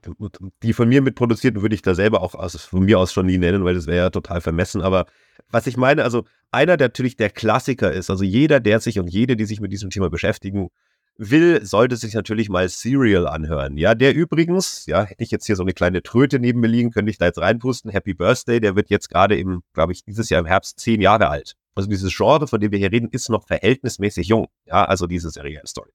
die 0.62 0.72
von 0.74 0.88
mir 0.88 1.00
mitproduzierten 1.00 1.62
würde 1.62 1.74
ich 1.74 1.80
da 1.80 1.94
selber 1.94 2.20
auch 2.20 2.34
aus, 2.34 2.54
von 2.56 2.84
mir 2.84 2.98
aus 2.98 3.14
schon 3.14 3.24
nie 3.24 3.38
nennen, 3.38 3.64
weil 3.64 3.74
das 3.74 3.86
wäre 3.86 3.96
ja 3.96 4.10
total 4.10 4.42
vermessen. 4.42 4.82
Aber 4.82 5.06
was 5.48 5.66
ich 5.66 5.78
meine, 5.78 6.04
also 6.04 6.24
einer, 6.50 6.76
der 6.76 6.88
natürlich 6.88 7.16
der 7.16 7.30
Klassiker 7.30 7.90
ist, 7.90 8.10
also 8.10 8.24
jeder, 8.24 8.60
der 8.60 8.80
sich 8.80 8.98
und 8.98 9.08
jede, 9.08 9.36
die 9.36 9.46
sich 9.46 9.60
mit 9.60 9.72
diesem 9.72 9.88
Thema 9.88 10.10
beschäftigen, 10.10 10.68
will, 11.18 11.64
sollte 11.66 11.96
sich 11.96 12.14
natürlich 12.14 12.48
mal 12.48 12.68
Serial 12.68 13.26
anhören. 13.26 13.76
Ja, 13.76 13.94
der 13.94 14.14
übrigens, 14.14 14.86
ja, 14.86 15.04
hätte 15.04 15.22
ich 15.22 15.30
jetzt 15.30 15.46
hier 15.46 15.56
so 15.56 15.62
eine 15.62 15.74
kleine 15.74 16.02
Tröte 16.02 16.38
neben 16.38 16.60
mir 16.60 16.68
liegen, 16.68 16.90
könnte 16.90 17.10
ich 17.10 17.18
da 17.18 17.26
jetzt 17.26 17.38
reinpusten. 17.38 17.90
Happy 17.90 18.14
Birthday, 18.14 18.60
der 18.60 18.76
wird 18.76 18.88
jetzt 18.88 19.10
gerade 19.10 19.36
im, 19.36 19.62
glaube 19.74 19.92
ich, 19.92 20.04
dieses 20.04 20.30
Jahr 20.30 20.40
im 20.40 20.46
Herbst 20.46 20.78
zehn 20.78 21.00
Jahre 21.00 21.28
alt. 21.28 21.54
Also 21.74 21.90
dieses 21.90 22.16
Genre, 22.16 22.46
von 22.46 22.60
dem 22.60 22.72
wir 22.72 22.78
hier 22.78 22.92
reden, 22.92 23.08
ist 23.10 23.28
noch 23.28 23.46
verhältnismäßig 23.46 24.28
jung. 24.28 24.46
Ja, 24.66 24.84
also 24.84 25.06
diese 25.06 25.30
Serial 25.30 25.66
Story. 25.66 25.90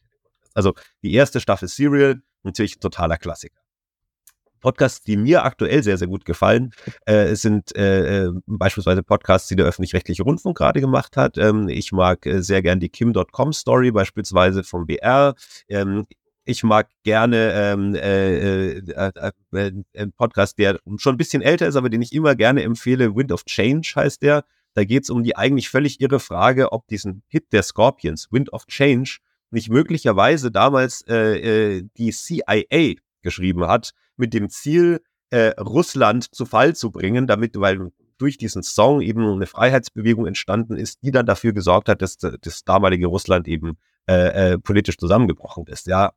Also 0.53 0.73
die 1.01 1.13
erste 1.13 1.39
Staffel 1.39 1.67
Serial, 1.67 2.21
natürlich 2.43 2.77
ein 2.77 2.81
totaler 2.81 3.17
Klassiker. 3.17 3.62
Podcasts, 4.63 5.03
die 5.03 5.17
mir 5.17 5.43
aktuell 5.43 5.83
sehr, 5.83 5.97
sehr 5.97 6.07
gut 6.07 6.23
gefallen, 6.23 6.73
äh, 7.05 7.35
sind 7.35 7.75
äh, 7.75 8.23
äh, 8.23 8.31
beispielsweise 8.47 9.03
Podcasts, 9.03 9.49
die 9.49 9.57
der 9.57 9.65
öffentlich-rechtliche 9.65 10.23
Rundfunk 10.23 10.57
gerade 10.57 10.79
gemacht 10.79 11.17
hat. 11.17 11.37
Ähm, 11.37 11.67
ich 11.67 11.91
mag 11.91 12.25
äh, 12.25 12.41
sehr 12.41 12.61
gern 12.61 12.79
die 12.79 12.87
Kim.com 12.89 13.51
Story, 13.51 13.91
beispielsweise 13.91 14.63
vom 14.63 14.87
BR. 14.87 15.35
Ähm, 15.67 16.05
ich 16.45 16.63
mag 16.63 16.89
gerne 17.03 17.51
ähm, 17.53 17.95
äh, 17.95 18.77
äh, 18.77 18.83
äh, 18.87 19.31
äh, 19.51 19.71
einen 19.97 20.13
Podcast, 20.13 20.57
der 20.57 20.79
schon 20.97 21.15
ein 21.15 21.17
bisschen 21.17 21.41
älter 21.41 21.67
ist, 21.67 21.75
aber 21.75 21.89
den 21.89 22.01
ich 22.01 22.13
immer 22.13 22.35
gerne 22.35 22.63
empfehle. 22.63 23.15
Wind 23.15 23.31
of 23.33 23.43
Change 23.43 23.93
heißt 23.95 24.21
der. 24.21 24.45
Da 24.75 24.85
geht 24.85 25.03
es 25.03 25.09
um 25.09 25.23
die 25.23 25.35
eigentlich 25.35 25.69
völlig 25.69 25.99
irre 25.99 26.19
Frage, 26.19 26.71
ob 26.71 26.87
diesen 26.87 27.21
Hit 27.27 27.51
der 27.51 27.63
Scorpions, 27.63 28.29
Wind 28.31 28.51
of 28.53 28.65
Change, 28.67 29.17
nicht 29.51 29.69
möglicherweise 29.69 30.51
damals 30.51 31.01
äh, 31.07 31.77
äh, 31.77 31.83
die 31.97 32.11
CIA 32.11 32.95
geschrieben 33.21 33.67
hat, 33.67 33.91
mit 34.17 34.33
dem 34.33 34.49
Ziel, 34.49 35.01
äh, 35.29 35.59
Russland 35.59 36.33
zu 36.33 36.45
Fall 36.45 36.75
zu 36.75 36.91
bringen, 36.91 37.27
damit, 37.27 37.59
weil 37.59 37.91
durch 38.17 38.37
diesen 38.37 38.63
Song 38.63 39.01
eben 39.01 39.25
eine 39.25 39.47
Freiheitsbewegung 39.47 40.27
entstanden 40.27 40.77
ist, 40.77 41.03
die 41.03 41.11
dann 41.11 41.25
dafür 41.25 41.53
gesorgt 41.53 41.89
hat, 41.89 42.01
dass 42.01 42.17
das 42.17 42.63
damalige 42.63 43.07
Russland 43.07 43.47
eben 43.47 43.77
äh, 44.07 44.53
äh, 44.53 44.57
politisch 44.57 44.97
zusammengebrochen 44.97 45.65
ist. 45.67 45.87
Ja, 45.87 46.13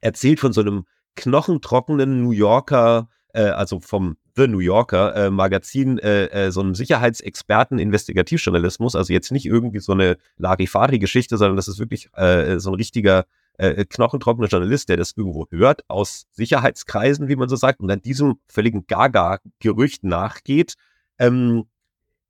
erzählt 0.00 0.40
von 0.40 0.52
so 0.52 0.60
einem 0.60 0.84
knochentrockenen 1.16 2.22
New 2.22 2.30
Yorker, 2.30 3.08
äh, 3.32 3.42
also 3.42 3.80
vom 3.80 4.16
The 4.36 4.46
New 4.46 4.60
Yorker 4.60 5.14
äh, 5.16 5.30
Magazin, 5.30 5.98
äh, 5.98 6.26
äh, 6.26 6.50
so 6.50 6.60
einem 6.60 6.74
Sicherheitsexperten 6.74 7.78
Investigativjournalismus, 7.78 8.96
also 8.96 9.12
jetzt 9.12 9.32
nicht 9.32 9.46
irgendwie 9.46 9.80
so 9.80 9.92
eine 9.92 10.16
Larifari-Geschichte, 10.36 11.36
sondern 11.36 11.56
das 11.56 11.68
ist 11.68 11.78
wirklich 11.78 12.08
so 12.12 12.70
ein 12.70 12.74
richtiger 12.74 13.26
äh, 13.60 13.84
knochentrockener 13.84 14.48
Journalist, 14.48 14.88
der 14.88 14.96
das 14.96 15.12
irgendwo 15.16 15.46
hört, 15.50 15.84
aus 15.88 16.26
Sicherheitskreisen, 16.32 17.28
wie 17.28 17.36
man 17.36 17.48
so 17.48 17.56
sagt, 17.56 17.80
und 17.80 17.88
dann 17.88 18.00
diesem 18.00 18.36
völligen 18.48 18.86
Gaga-Gerücht 18.86 20.02
nachgeht, 20.04 20.74
ähm, 21.18 21.64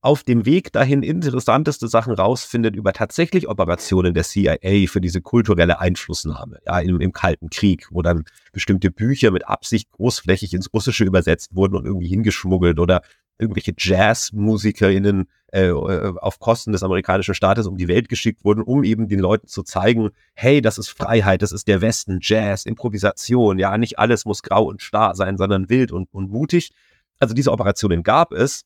auf 0.03 0.23
dem 0.25 0.47
Weg 0.47 0.73
dahin 0.73 1.03
interessanteste 1.03 1.87
Sachen 1.87 2.15
rausfindet 2.15 2.75
über 2.75 2.93
tatsächlich 2.93 3.49
Operationen 3.49 4.15
der 4.15 4.25
CIA 4.25 4.87
für 4.89 5.01
diese 5.01 5.21
kulturelle 5.21 5.79
Einflussnahme, 5.79 6.59
ja, 6.67 6.81
im, 6.81 7.01
im 7.01 7.13
Kalten 7.13 7.51
Krieg, 7.51 7.87
wo 7.91 8.01
dann 8.01 8.25
bestimmte 8.53 8.91
Bücher 8.91 9.31
mit 9.31 9.47
Absicht 9.47 9.91
großflächig 9.93 10.55
ins 10.55 10.73
Russische 10.73 11.05
übersetzt 11.05 11.55
wurden 11.55 11.77
und 11.77 11.85
irgendwie 11.85 12.09
hingeschmuggelt 12.09 12.79
oder 12.79 13.03
irgendwelche 13.41 13.75
JazzmusikerInnen 13.77 15.29
äh, 15.53 15.69
äh, 15.69 16.15
auf 16.21 16.39
Kosten 16.39 16.71
des 16.71 16.85
amerikanischen 16.85 17.35
Staates 17.35 17.67
um 17.67 17.77
die 17.77 17.89
Welt 17.89 18.09
geschickt 18.09 18.45
wurden, 18.45 18.63
um 18.63 18.85
eben 18.85 19.09
den 19.09 19.19
Leuten 19.19 19.49
zu 19.49 19.65
zeigen, 19.65 20.11
hey, 20.35 20.61
das 20.61 20.79
ist 20.79 20.91
Freiheit, 20.91 21.43
das 21.43 21.51
ist 21.51 21.67
der 21.67 21.81
Westen, 21.81 22.21
Jazz, 22.23 22.67
Improvisation, 22.67 23.59
ja, 23.59 23.77
nicht 23.77 23.99
alles 23.99 24.25
muss 24.25 24.43
grau 24.43 24.65
und 24.65 24.81
starr 24.81 25.17
sein, 25.17 25.37
sondern 25.39 25.69
wild 25.69 25.91
und, 25.91 26.09
und 26.13 26.31
mutig. 26.31 26.71
Also 27.19 27.35
diese 27.35 27.51
Operationen 27.51 28.05
gab 28.05 28.33
es. 28.33 28.63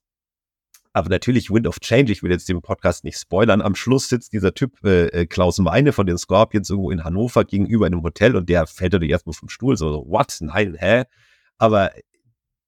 Aber 0.93 1.09
natürlich 1.09 1.51
Wind 1.51 1.67
of 1.67 1.81
Change, 1.81 2.13
ich 2.13 2.23
will 2.23 2.31
jetzt 2.31 2.49
den 2.49 2.61
Podcast 2.61 3.03
nicht 3.03 3.19
spoilern, 3.19 3.63
am 3.63 3.75
Schluss 3.75 4.09
sitzt 4.09 4.33
dieser 4.33 4.55
Typ 4.55 4.85
äh, 4.85 5.07
äh 5.07 5.27
Klaus 5.27 5.59
Meine 5.59 5.93
von 5.93 6.07
den 6.07 6.19
Scorpions 6.19 6.69
irgendwo 6.71 6.91
in 6.91 7.03
Hannover 7.03 7.45
gegenüber 7.45 7.87
einem 7.87 8.03
Hotel 8.03 8.37
und 8.37 8.49
der 8.49 8.67
fällt 8.67 8.93
natürlich 8.93 9.13
erstmal 9.13 9.33
vom 9.33 9.49
Stuhl, 9.49 9.77
so, 9.77 10.05
what, 10.07 10.37
nein, 10.41 10.77
hä? 10.79 11.05
Aber 11.57 11.91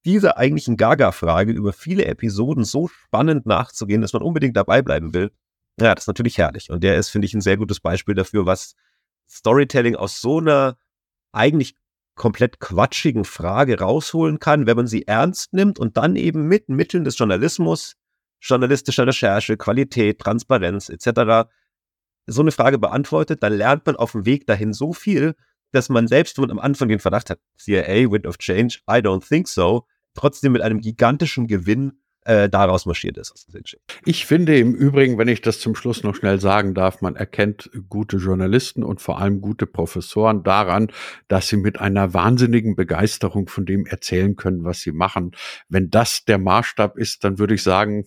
dieser 0.06 0.38
eigentlichen 0.38 0.76
Gaga-Frage 0.76 1.52
über 1.52 1.72
viele 1.72 2.06
Episoden 2.06 2.64
so 2.64 2.88
spannend 2.88 3.44
nachzugehen, 3.44 4.00
dass 4.00 4.12
man 4.12 4.22
unbedingt 4.22 4.56
dabei 4.56 4.80
bleiben 4.80 5.12
will, 5.12 5.32
ja, 5.78 5.94
das 5.94 6.04
ist 6.04 6.08
natürlich 6.08 6.38
herrlich. 6.38 6.70
Und 6.70 6.82
der 6.82 6.96
ist, 6.96 7.10
finde 7.10 7.26
ich, 7.26 7.34
ein 7.34 7.42
sehr 7.42 7.58
gutes 7.58 7.80
Beispiel 7.80 8.14
dafür, 8.14 8.46
was 8.46 8.74
Storytelling 9.28 9.96
aus 9.96 10.20
so 10.20 10.38
einer 10.38 10.78
eigentlich 11.32 11.74
komplett 12.14 12.60
quatschigen 12.60 13.24
Frage 13.24 13.78
rausholen 13.78 14.38
kann, 14.38 14.66
wenn 14.66 14.76
man 14.76 14.86
sie 14.86 15.06
ernst 15.06 15.52
nimmt 15.52 15.78
und 15.78 15.98
dann 15.98 16.16
eben 16.16 16.46
mit 16.46 16.68
Mitteln 16.70 17.04
des 17.04 17.18
Journalismus, 17.18 17.96
journalistischer 18.40 19.06
Recherche, 19.06 19.56
Qualität, 19.58 20.20
Transparenz 20.20 20.88
etc. 20.88 21.50
so 22.26 22.40
eine 22.40 22.52
Frage 22.52 22.78
beantwortet, 22.78 23.42
dann 23.42 23.52
lernt 23.52 23.84
man 23.84 23.96
auf 23.96 24.12
dem 24.12 24.24
Weg 24.24 24.46
dahin 24.46 24.72
so 24.72 24.94
viel, 24.94 25.34
dass 25.72 25.90
man 25.90 26.08
selbst, 26.08 26.38
wenn 26.38 26.42
man 26.42 26.52
am 26.52 26.58
Anfang 26.58 26.88
den 26.88 27.00
Verdacht 27.00 27.28
hat, 27.28 27.40
CIA, 27.58 28.10
Wind 28.10 28.26
of 28.26 28.38
Change, 28.38 28.78
I 28.88 29.00
don't 29.00 29.26
think 29.26 29.46
so, 29.46 29.86
trotzdem 30.16 30.52
mit 30.52 30.62
einem 30.62 30.80
gigantischen 30.80 31.46
Gewinn 31.46 31.92
äh, 32.26 32.48
daraus 32.48 32.86
marschiert 32.86 33.16
ist. 33.18 33.46
Ich 34.04 34.26
finde 34.26 34.58
im 34.58 34.74
Übrigen, 34.74 35.16
wenn 35.16 35.28
ich 35.28 35.42
das 35.42 35.60
zum 35.60 35.76
Schluss 35.76 36.02
noch 36.02 36.16
schnell 36.16 36.40
sagen 36.40 36.74
darf, 36.74 37.00
man 37.00 37.14
erkennt 37.14 37.70
gute 37.88 38.16
Journalisten 38.16 38.82
und 38.82 39.00
vor 39.00 39.20
allem 39.20 39.40
gute 39.40 39.66
Professoren 39.66 40.42
daran, 40.42 40.88
dass 41.28 41.46
sie 41.48 41.56
mit 41.56 41.80
einer 41.80 42.14
wahnsinnigen 42.14 42.74
Begeisterung 42.74 43.48
von 43.48 43.64
dem 43.64 43.86
erzählen 43.86 44.34
können, 44.34 44.64
was 44.64 44.80
sie 44.80 44.92
machen. 44.92 45.36
Wenn 45.68 45.88
das 45.88 46.24
der 46.24 46.38
Maßstab 46.38 46.98
ist, 46.98 47.22
dann 47.22 47.38
würde 47.38 47.54
ich 47.54 47.62
sagen, 47.62 48.06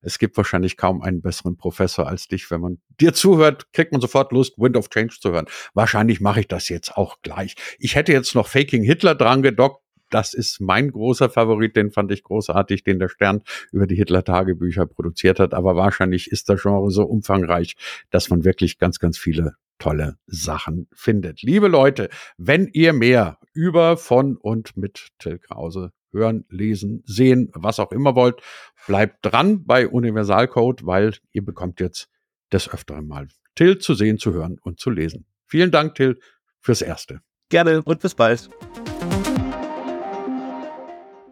es 0.00 0.20
gibt 0.20 0.36
wahrscheinlich 0.36 0.76
kaum 0.76 1.02
einen 1.02 1.20
besseren 1.20 1.56
Professor 1.56 2.06
als 2.06 2.28
dich. 2.28 2.48
Wenn 2.52 2.60
man 2.60 2.78
dir 3.00 3.12
zuhört, 3.12 3.72
kriegt 3.72 3.90
man 3.90 4.00
sofort 4.00 4.30
Lust, 4.30 4.56
Wind 4.56 4.76
of 4.76 4.88
Change 4.90 5.16
zu 5.20 5.32
hören. 5.32 5.46
Wahrscheinlich 5.74 6.20
mache 6.20 6.40
ich 6.40 6.46
das 6.46 6.68
jetzt 6.68 6.96
auch 6.96 7.16
gleich. 7.22 7.56
Ich 7.80 7.96
hätte 7.96 8.12
jetzt 8.12 8.36
noch 8.36 8.46
Faking 8.46 8.84
Hitler 8.84 9.16
dran 9.16 9.42
gedockt 9.42 9.82
das 10.10 10.34
ist 10.34 10.60
mein 10.60 10.90
großer 10.90 11.30
Favorit, 11.30 11.76
den 11.76 11.90
fand 11.90 12.12
ich 12.12 12.22
großartig, 12.22 12.84
den 12.84 12.98
der 12.98 13.08
Stern 13.08 13.42
über 13.72 13.86
die 13.86 13.96
Hitler-Tagebücher 13.96 14.86
produziert 14.86 15.40
hat. 15.40 15.54
Aber 15.54 15.76
wahrscheinlich 15.76 16.30
ist 16.30 16.48
das 16.48 16.62
Genre 16.62 16.90
so 16.90 17.04
umfangreich, 17.04 17.76
dass 18.10 18.30
man 18.30 18.44
wirklich 18.44 18.78
ganz, 18.78 18.98
ganz 18.98 19.18
viele 19.18 19.54
tolle 19.78 20.16
Sachen 20.26 20.88
findet. 20.92 21.42
Liebe 21.42 21.68
Leute, 21.68 22.08
wenn 22.38 22.68
ihr 22.68 22.92
mehr 22.92 23.38
über, 23.52 23.96
von 23.96 24.36
und 24.36 24.76
mit 24.76 25.08
Till 25.18 25.38
Krause 25.38 25.92
hören, 26.12 26.44
lesen, 26.48 27.02
sehen, 27.06 27.50
was 27.54 27.78
auch 27.78 27.92
immer 27.92 28.14
wollt, 28.14 28.40
bleibt 28.86 29.18
dran 29.22 29.64
bei 29.64 29.86
Universalcode, 29.86 30.86
weil 30.86 31.14
ihr 31.32 31.44
bekommt 31.44 31.80
jetzt 31.80 32.08
des 32.52 32.72
Öfteren 32.72 33.06
mal 33.06 33.28
Till 33.54 33.78
zu 33.78 33.94
sehen, 33.94 34.18
zu 34.18 34.32
hören 34.32 34.58
und 34.62 34.80
zu 34.80 34.90
lesen. 34.90 35.26
Vielen 35.46 35.70
Dank, 35.70 35.94
Till, 35.94 36.18
fürs 36.60 36.82
Erste. 36.82 37.20
Gerne 37.48 37.82
und 37.82 38.00
bis 38.00 38.14
bald. 38.14 38.50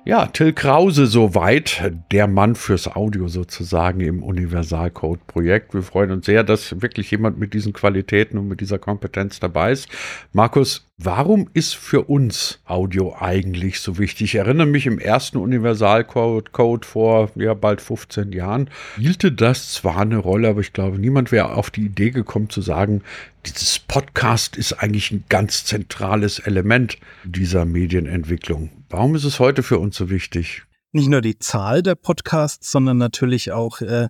Ja, 0.06 0.26
Till 0.26 0.52
Krause 0.52 1.06
soweit, 1.06 1.90
der 2.12 2.26
Mann 2.26 2.56
fürs 2.56 2.94
Audio 2.94 3.28
sozusagen 3.28 4.00
im 4.00 4.22
Universalcode-Projekt. 4.22 5.72
Wir 5.72 5.82
freuen 5.82 6.10
uns 6.10 6.26
sehr, 6.26 6.44
dass 6.44 6.82
wirklich 6.82 7.10
jemand 7.10 7.38
mit 7.38 7.54
diesen 7.54 7.72
Qualitäten 7.72 8.36
und 8.36 8.46
mit 8.46 8.60
dieser 8.60 8.78
Kompetenz 8.78 9.40
dabei 9.40 9.72
ist. 9.72 9.88
Markus, 10.34 10.90
warum 10.98 11.48
ist 11.54 11.74
für 11.74 12.02
uns 12.02 12.60
Audio 12.66 13.16
eigentlich 13.18 13.80
so 13.80 13.96
wichtig? 13.96 14.34
Ich 14.34 14.34
erinnere 14.34 14.66
mich 14.66 14.84
im 14.84 14.98
ersten 14.98 15.38
Universalcode 15.38 16.52
Code 16.52 16.86
vor 16.86 17.30
ja, 17.36 17.54
bald 17.54 17.80
15 17.80 18.32
Jahren, 18.32 18.68
spielte 18.96 19.32
das 19.32 19.72
zwar 19.72 20.02
eine 20.02 20.18
Rolle, 20.18 20.48
aber 20.48 20.60
ich 20.60 20.74
glaube, 20.74 20.98
niemand 20.98 21.32
wäre 21.32 21.54
auf 21.54 21.70
die 21.70 21.86
Idee 21.86 22.10
gekommen 22.10 22.50
zu 22.50 22.60
sagen, 22.60 23.00
dieses 23.46 23.78
Podcast 23.78 24.56
ist 24.56 24.72
eigentlich 24.72 25.10
ein 25.10 25.24
ganz 25.28 25.64
zentrales 25.64 26.38
Element 26.38 26.98
dieser 27.24 27.64
Medienentwicklung. 27.64 28.70
Warum 28.88 29.14
ist 29.14 29.24
es 29.24 29.38
heute 29.38 29.62
für 29.62 29.78
uns 29.78 29.96
so 29.96 30.10
wichtig? 30.10 30.62
Nicht 30.92 31.08
nur 31.08 31.20
die 31.20 31.38
Zahl 31.38 31.82
der 31.82 31.94
Podcasts, 31.94 32.70
sondern 32.70 32.98
natürlich 32.98 33.52
auch 33.52 33.80
äh, 33.80 34.08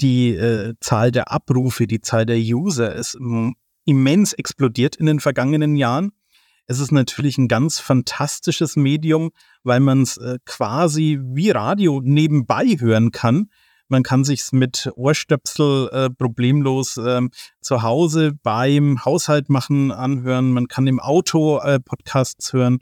die 0.00 0.34
äh, 0.34 0.74
Zahl 0.80 1.10
der 1.10 1.32
Abrufe, 1.32 1.86
die 1.86 2.00
Zahl 2.00 2.26
der 2.26 2.38
User 2.38 2.94
ist 2.94 3.16
immens 3.84 4.32
explodiert 4.32 4.96
in 4.96 5.06
den 5.06 5.20
vergangenen 5.20 5.76
Jahren. 5.76 6.12
Es 6.66 6.80
ist 6.80 6.90
natürlich 6.90 7.38
ein 7.38 7.48
ganz 7.48 7.78
fantastisches 7.78 8.76
Medium, 8.76 9.30
weil 9.62 9.80
man 9.80 10.02
es 10.02 10.16
äh, 10.16 10.38
quasi 10.44 11.20
wie 11.22 11.50
Radio 11.50 12.00
nebenbei 12.04 12.76
hören 12.78 13.12
kann. 13.12 13.50
Man 13.88 14.02
kann 14.02 14.24
sich's 14.24 14.52
mit 14.52 14.90
Ohrstöpsel 14.96 15.88
äh, 15.92 16.10
problemlos 16.10 16.96
ähm, 16.96 17.30
zu 17.60 17.82
Hause 17.82 18.32
beim 18.42 19.04
Haushalt 19.04 19.48
machen 19.48 19.92
anhören. 19.92 20.52
Man 20.52 20.68
kann 20.68 20.86
im 20.86 21.00
Auto 21.00 21.58
äh, 21.58 21.78
Podcasts 21.80 22.52
hören. 22.52 22.78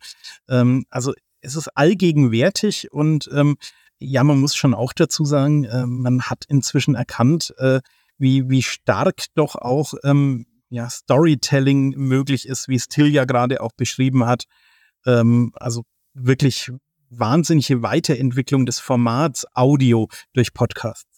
Ähm, 0.48 0.84
also 0.90 1.12
es 1.40 1.56
ist 1.56 1.68
allgegenwärtig 1.76 2.90
und 2.92 3.28
ähm, 3.32 3.56
ja, 3.98 4.24
man 4.24 4.40
muss 4.40 4.56
schon 4.56 4.74
auch 4.74 4.92
dazu 4.92 5.24
sagen, 5.24 5.64
äh, 5.64 5.86
man 5.86 6.22
hat 6.22 6.44
inzwischen 6.48 6.94
erkannt, 6.94 7.54
äh, 7.58 7.80
wie, 8.18 8.48
wie 8.48 8.62
stark 8.62 9.26
doch 9.34 9.56
auch 9.56 9.94
ähm, 10.04 10.46
ja, 10.70 10.88
Storytelling 10.88 11.90
möglich 11.96 12.48
ist, 12.48 12.68
wie 12.68 12.76
es 12.76 12.88
Till 12.88 13.08
ja 13.08 13.24
gerade 13.24 13.60
auch 13.60 13.72
beschrieben 13.76 14.26
hat. 14.26 14.44
Ähm, 15.06 15.52
also 15.54 15.82
wirklich 16.14 16.72
wahnsinnige 17.18 17.82
Weiterentwicklung 17.82 18.66
des 18.66 18.78
Formats 18.78 19.46
Audio 19.54 20.08
durch 20.32 20.54
Podcasts. 20.54 21.14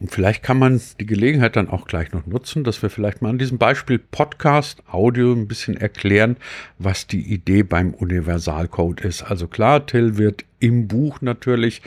Und 0.00 0.10
vielleicht 0.10 0.42
kann 0.42 0.58
man 0.58 0.80
die 0.98 1.06
Gelegenheit 1.06 1.54
dann 1.54 1.68
auch 1.68 1.86
gleich 1.86 2.12
noch 2.12 2.26
nutzen, 2.26 2.64
dass 2.64 2.82
wir 2.82 2.90
vielleicht 2.90 3.22
mal 3.22 3.30
an 3.30 3.38
diesem 3.38 3.58
Beispiel 3.58 3.98
Podcast, 3.98 4.82
Audio 4.90 5.32
ein 5.32 5.46
bisschen 5.46 5.76
erklären, 5.76 6.36
was 6.78 7.06
die 7.06 7.32
Idee 7.32 7.62
beim 7.62 7.94
Universalcode 7.94 9.02
ist. 9.02 9.22
Also 9.22 9.46
klar, 9.46 9.86
Till 9.86 10.16
wird 10.18 10.44
im 10.58 10.88
Buch 10.88 11.20
natürlich 11.20 11.82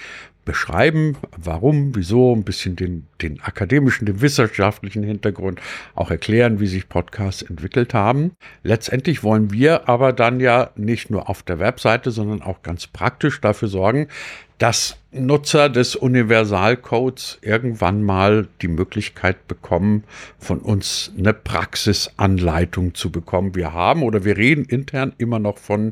beschreiben, 0.46 1.18
warum, 1.36 1.96
wieso, 1.96 2.34
ein 2.34 2.44
bisschen 2.44 2.76
den, 2.76 3.08
den 3.22 3.42
akademischen, 3.42 4.06
den 4.06 4.22
wissenschaftlichen 4.22 5.04
Hintergrund, 5.04 5.60
auch 5.96 6.12
erklären, 6.12 6.60
wie 6.60 6.68
sich 6.68 6.88
Podcasts 6.88 7.42
entwickelt 7.42 7.94
haben. 7.94 8.32
Letztendlich 8.64 9.24
wollen 9.24 9.52
wir 9.52 9.90
aber 9.90 10.14
dann 10.14 10.40
ja 10.40 10.70
nicht 10.76 11.10
nur 11.10 11.30
auf 11.30 11.44
der 11.44 11.60
Webseite, 11.60 12.12
sondern 12.12 12.42
auch 12.42 12.62
ganz 12.62 12.88
praktisch 12.88 13.42
dafür 13.42 13.68
sorgen, 13.68 14.08
dass 14.58 14.98
Nutzer 15.12 15.70
des 15.70 15.96
Universalcodes 15.96 17.40
irgendwann 17.42 18.04
mal 18.04 18.48
die 18.62 18.68
Möglichkeit 18.68 19.48
bekommen, 19.48 20.04
von 20.38 20.60
uns 20.60 21.12
eine 21.18 21.34
Praxisanleitung 21.34 22.94
zu 22.94 23.12
bekommen. 23.12 23.56
Wir 23.56 23.74
haben 23.74 24.04
oder 24.04 24.24
wir 24.24 24.38
reden 24.38 24.66
intern 24.66 25.14
immer 25.18 25.40
noch 25.40 25.58
von 25.58 25.92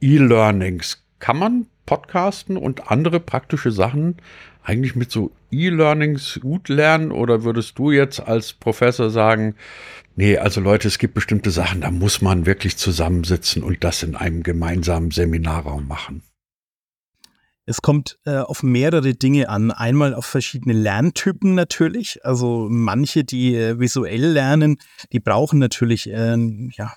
E-Learnings. 0.00 1.02
Kann 1.18 1.38
man 1.38 1.66
Podcasten 1.86 2.56
und 2.56 2.90
andere 2.90 3.20
praktische 3.20 3.70
Sachen 3.70 4.16
eigentlich 4.62 4.96
mit 4.96 5.10
so 5.10 5.30
E-Learnings 5.50 6.40
gut 6.42 6.68
lernen? 6.68 7.12
Oder 7.12 7.44
würdest 7.44 7.78
du 7.78 7.92
jetzt 7.92 8.20
als 8.20 8.52
Professor 8.52 9.10
sagen, 9.10 9.54
nee, 10.16 10.36
also 10.36 10.60
Leute, 10.60 10.88
es 10.88 10.98
gibt 10.98 11.14
bestimmte 11.14 11.50
Sachen, 11.50 11.80
da 11.80 11.90
muss 11.90 12.20
man 12.20 12.46
wirklich 12.46 12.76
zusammensitzen 12.76 13.62
und 13.62 13.82
das 13.84 14.02
in 14.02 14.16
einem 14.16 14.42
gemeinsamen 14.42 15.10
Seminarraum 15.10 15.86
machen? 15.86 16.22
Es 17.68 17.82
kommt 17.82 18.18
äh, 18.24 18.36
auf 18.36 18.62
mehrere 18.62 19.14
Dinge 19.14 19.48
an. 19.48 19.72
Einmal 19.72 20.14
auf 20.14 20.24
verschiedene 20.24 20.72
Lerntypen 20.72 21.54
natürlich. 21.54 22.24
Also 22.24 22.68
manche, 22.70 23.24
die 23.24 23.56
äh, 23.56 23.80
visuell 23.80 24.24
lernen, 24.24 24.78
die 25.12 25.18
brauchen 25.18 25.58
natürlich 25.58 26.08
äh, 26.08 26.36
ja, 26.76 26.92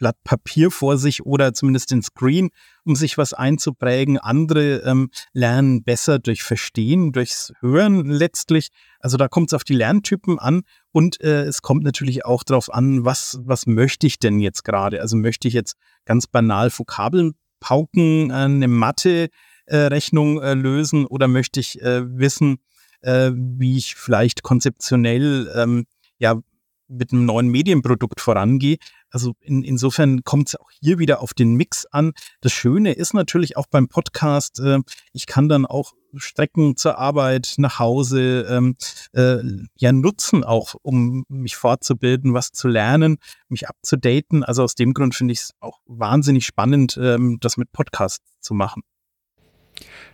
Blatt 0.00 0.16
Papier 0.24 0.70
vor 0.70 0.98
sich 0.98 1.24
oder 1.24 1.52
zumindest 1.52 1.90
den 1.90 2.02
Screen, 2.02 2.48
um 2.84 2.96
sich 2.96 3.18
was 3.18 3.34
einzuprägen. 3.34 4.18
Andere 4.18 4.78
ähm, 4.78 5.10
lernen 5.32 5.84
besser 5.84 6.18
durch 6.18 6.42
Verstehen, 6.42 7.12
durchs 7.12 7.52
Hören 7.60 8.06
letztlich. 8.06 8.70
Also 8.98 9.18
da 9.18 9.28
kommt 9.28 9.50
es 9.50 9.54
auf 9.54 9.62
die 9.62 9.74
Lerntypen 9.74 10.38
an 10.38 10.62
und 10.90 11.20
äh, 11.20 11.44
es 11.44 11.60
kommt 11.62 11.84
natürlich 11.84 12.24
auch 12.24 12.42
darauf 12.42 12.72
an, 12.72 13.04
was, 13.04 13.38
was 13.44 13.66
möchte 13.66 14.06
ich 14.06 14.18
denn 14.18 14.40
jetzt 14.40 14.64
gerade? 14.64 15.02
Also 15.02 15.16
möchte 15.16 15.46
ich 15.46 15.54
jetzt 15.54 15.76
ganz 16.06 16.26
banal 16.26 16.70
Vokabeln 16.70 17.34
pauken, 17.60 18.30
äh, 18.30 18.34
eine 18.34 18.68
Mathe-Rechnung 18.68 20.40
äh, 20.40 20.54
lösen 20.54 21.04
oder 21.04 21.28
möchte 21.28 21.60
ich 21.60 21.80
äh, 21.82 22.02
wissen, 22.18 22.58
äh, 23.02 23.32
wie 23.34 23.76
ich 23.76 23.96
vielleicht 23.96 24.42
konzeptionell 24.42 25.52
ähm, 25.54 25.84
ja 26.18 26.40
mit 26.90 27.12
einem 27.12 27.24
neuen 27.24 27.48
Medienprodukt 27.48 28.20
vorangehe. 28.20 28.76
Also 29.10 29.34
in, 29.40 29.62
insofern 29.62 30.22
kommt 30.24 30.48
es 30.48 30.56
auch 30.56 30.70
hier 30.80 30.98
wieder 30.98 31.20
auf 31.20 31.34
den 31.34 31.54
Mix 31.54 31.86
an. 31.86 32.12
Das 32.40 32.52
Schöne 32.52 32.92
ist 32.92 33.14
natürlich 33.14 33.56
auch 33.56 33.66
beim 33.70 33.88
Podcast, 33.88 34.60
äh, 34.60 34.78
ich 35.12 35.26
kann 35.26 35.48
dann 35.48 35.66
auch 35.66 35.92
Strecken 36.16 36.76
zur 36.76 36.98
Arbeit, 36.98 37.54
nach 37.58 37.78
Hause 37.78 38.46
ähm, 38.50 38.76
äh, 39.12 39.38
ja 39.78 39.92
nutzen, 39.92 40.42
auch 40.42 40.74
um 40.82 41.24
mich 41.28 41.56
fortzubilden, 41.56 42.34
was 42.34 42.50
zu 42.50 42.68
lernen, 42.68 43.18
mich 43.48 43.68
abzudaten. 43.68 44.42
Also 44.42 44.64
aus 44.64 44.74
dem 44.74 44.92
Grund 44.92 45.14
finde 45.14 45.32
ich 45.32 45.40
es 45.40 45.52
auch 45.60 45.78
wahnsinnig 45.86 46.46
spannend, 46.46 46.98
ähm, 47.00 47.38
das 47.40 47.56
mit 47.56 47.70
Podcasts 47.72 48.24
zu 48.40 48.54
machen. 48.54 48.82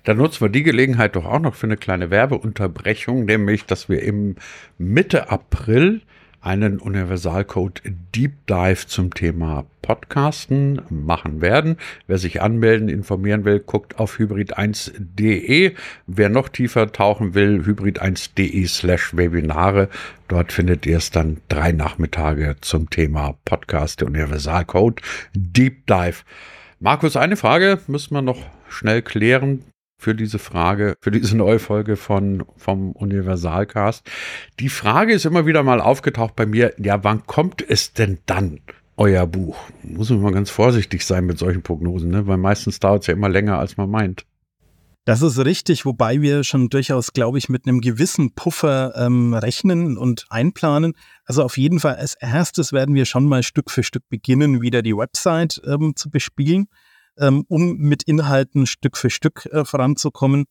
Dann 0.04 0.18
nutzen 0.18 0.42
wir 0.42 0.48
die 0.48 0.62
Gelegenheit 0.62 1.16
doch 1.16 1.24
auch 1.24 1.40
noch 1.40 1.54
für 1.54 1.66
eine 1.66 1.76
kleine 1.76 2.10
Werbeunterbrechung, 2.10 3.24
nämlich, 3.24 3.64
dass 3.64 3.88
wir 3.88 4.02
im 4.02 4.36
Mitte 4.78 5.30
April 5.30 6.02
einen 6.46 6.78
Universalcode 6.78 7.82
Deep 8.14 8.46
Dive 8.46 8.86
zum 8.86 9.12
Thema 9.12 9.66
Podcasten 9.82 10.80
machen 10.90 11.40
werden. 11.40 11.76
Wer 12.06 12.18
sich 12.18 12.40
anmelden, 12.40 12.88
informieren 12.88 13.44
will, 13.44 13.58
guckt 13.58 13.98
auf 13.98 14.18
hybrid1.de. 14.18 15.74
Wer 16.06 16.28
noch 16.28 16.48
tiefer 16.48 16.92
tauchen 16.92 17.34
will, 17.34 17.62
hybrid1.de 17.66 18.64
slash 18.68 19.16
Webinare. 19.16 19.88
Dort 20.28 20.52
findet 20.52 20.86
ihr 20.86 20.98
es 20.98 21.10
dann 21.10 21.38
drei 21.48 21.72
Nachmittage 21.72 22.56
zum 22.60 22.90
Thema 22.90 23.36
Podcast, 23.44 24.00
der 24.00 24.06
Universalcode 24.06 25.02
Deep 25.34 25.86
Dive. 25.88 26.22
Markus, 26.78 27.16
eine 27.16 27.36
Frage 27.36 27.80
müssen 27.88 28.14
wir 28.14 28.22
noch 28.22 28.40
schnell 28.68 29.02
klären 29.02 29.64
für 29.98 30.14
diese 30.14 30.38
Frage, 30.38 30.96
für 31.00 31.10
diese 31.10 31.36
neue 31.36 31.58
Folge 31.58 31.96
von, 31.96 32.44
vom 32.56 32.92
Universalcast. 32.92 34.08
Die 34.60 34.68
Frage 34.68 35.14
ist 35.14 35.24
immer 35.24 35.46
wieder 35.46 35.62
mal 35.62 35.80
aufgetaucht 35.80 36.36
bei 36.36 36.46
mir, 36.46 36.74
ja, 36.78 37.02
wann 37.02 37.26
kommt 37.26 37.64
es 37.66 37.92
denn 37.92 38.18
dann, 38.26 38.60
euer 38.96 39.26
Buch? 39.26 39.56
Muss 39.82 40.10
man 40.10 40.20
mal 40.20 40.32
ganz 40.32 40.50
vorsichtig 40.50 41.04
sein 41.04 41.24
mit 41.24 41.38
solchen 41.38 41.62
Prognosen, 41.62 42.10
ne? 42.10 42.26
weil 42.26 42.36
meistens 42.36 42.78
dauert 42.78 43.02
es 43.02 43.06
ja 43.06 43.14
immer 43.14 43.28
länger, 43.28 43.58
als 43.58 43.76
man 43.76 43.90
meint. 43.90 44.26
Das 45.06 45.22
ist 45.22 45.38
richtig, 45.38 45.84
wobei 45.86 46.20
wir 46.20 46.42
schon 46.42 46.68
durchaus, 46.68 47.12
glaube 47.12 47.38
ich, 47.38 47.48
mit 47.48 47.66
einem 47.66 47.80
gewissen 47.80 48.34
Puffer 48.34 48.92
ähm, 48.96 49.34
rechnen 49.34 49.96
und 49.96 50.26
einplanen. 50.30 50.94
Also 51.24 51.44
auf 51.44 51.56
jeden 51.58 51.78
Fall 51.78 51.94
als 51.94 52.14
erstes 52.14 52.72
werden 52.72 52.96
wir 52.96 53.04
schon 53.04 53.24
mal 53.24 53.44
Stück 53.44 53.70
für 53.70 53.84
Stück 53.84 54.02
beginnen, 54.08 54.62
wieder 54.62 54.82
die 54.82 54.96
Website 54.96 55.62
ähm, 55.64 55.94
zu 55.94 56.10
bespielen 56.10 56.66
ähm, 57.18 57.44
um 57.48 57.76
mit 57.76 58.02
Inhalten 58.04 58.66
Stück 58.66 58.96
für 58.96 59.10
Stück 59.10 59.46
äh, 59.46 59.64
voranzukommen. 59.64 60.44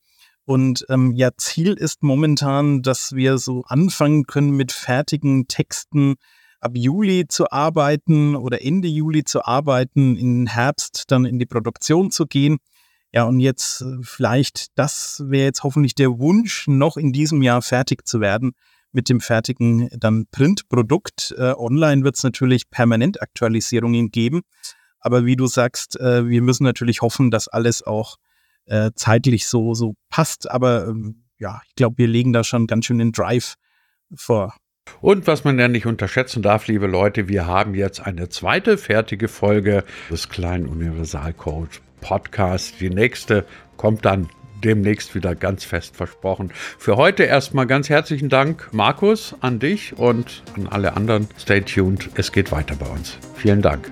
Und 0.45 0.85
ähm, 0.89 1.13
ja, 1.15 1.31
Ziel 1.37 1.73
ist 1.73 2.03
momentan, 2.03 2.81
dass 2.81 3.13
wir 3.15 3.37
so 3.37 3.63
anfangen 3.67 4.25
können, 4.25 4.51
mit 4.51 4.71
fertigen 4.71 5.47
Texten 5.47 6.15
ab 6.59 6.73
Juli 6.75 7.27
zu 7.27 7.49
arbeiten 7.51 8.35
oder 8.35 8.63
Ende 8.63 8.87
Juli 8.87 9.23
zu 9.23 9.43
arbeiten, 9.45 10.15
in 10.15 10.47
Herbst 10.47 11.05
dann 11.07 11.25
in 11.25 11.39
die 11.39 11.45
Produktion 11.45 12.11
zu 12.11 12.25
gehen. 12.25 12.57
Ja, 13.11 13.23
und 13.23 13.39
jetzt 13.39 13.81
äh, 13.81 13.97
vielleicht, 14.01 14.77
das 14.77 15.23
wäre 15.27 15.45
jetzt 15.45 15.63
hoffentlich 15.63 15.95
der 15.95 16.19
Wunsch, 16.19 16.67
noch 16.67 16.97
in 16.97 17.13
diesem 17.13 17.41
Jahr 17.41 17.61
fertig 17.61 18.07
zu 18.07 18.19
werden 18.19 18.53
mit 18.95 19.09
dem 19.09 19.19
fertigen 19.19 19.89
dann 19.97 20.25
Printprodukt. 20.31 21.35
Äh, 21.37 21.53
online 21.57 22.03
wird 22.03 22.15
es 22.15 22.23
natürlich 22.23 22.69
permanent 22.69 23.21
Aktualisierungen 23.21 24.09
geben. 24.09 24.41
Aber 24.99 25.25
wie 25.25 25.35
du 25.35 25.47
sagst, 25.47 25.99
äh, 25.99 26.27
wir 26.27 26.41
müssen 26.41 26.63
natürlich 26.63 27.01
hoffen, 27.01 27.31
dass 27.31 27.47
alles 27.47 27.83
auch 27.83 28.17
äh, 28.65 28.91
zeitlich 28.95 29.47
so, 29.47 29.73
so 29.73 29.95
passt. 30.09 30.49
Aber 30.49 30.87
ähm, 30.87 31.25
ja, 31.37 31.61
ich 31.67 31.75
glaube, 31.75 31.97
wir 31.97 32.07
legen 32.07 32.33
da 32.33 32.43
schon 32.43 32.67
ganz 32.67 32.85
schön 32.85 32.99
den 32.99 33.11
Drive 33.11 33.55
vor. 34.15 34.55
Und 35.01 35.27
was 35.27 35.43
man 35.43 35.57
ja 35.59 35.67
nicht 35.67 35.85
unterschätzen 35.85 36.41
darf, 36.41 36.67
liebe 36.67 36.87
Leute, 36.87 37.27
wir 37.27 37.47
haben 37.47 37.73
jetzt 37.73 37.99
eine 37.99 38.29
zweite 38.29 38.77
fertige 38.77 39.27
Folge 39.27 39.83
des 40.11 40.29
kleinen 40.29 40.67
Universalcode 40.67 41.81
Podcast. 42.01 42.79
Die 42.79 42.89
nächste 42.89 43.45
kommt 43.77 44.05
dann 44.05 44.29
demnächst 44.63 45.15
wieder 45.15 45.35
ganz 45.35 45.63
fest 45.63 45.95
versprochen. 45.95 46.51
Für 46.77 46.97
heute 46.97 47.23
erstmal 47.23 47.67
ganz 47.67 47.89
herzlichen 47.89 48.29
Dank, 48.29 48.69
Markus, 48.71 49.35
an 49.41 49.59
dich 49.59 49.97
und 49.97 50.43
an 50.55 50.67
alle 50.67 50.95
anderen. 50.95 51.27
Stay 51.39 51.61
tuned, 51.61 52.09
es 52.15 52.31
geht 52.31 52.51
weiter 52.51 52.75
bei 52.75 52.87
uns. 52.87 53.17
Vielen 53.35 53.61
Dank. 53.61 53.91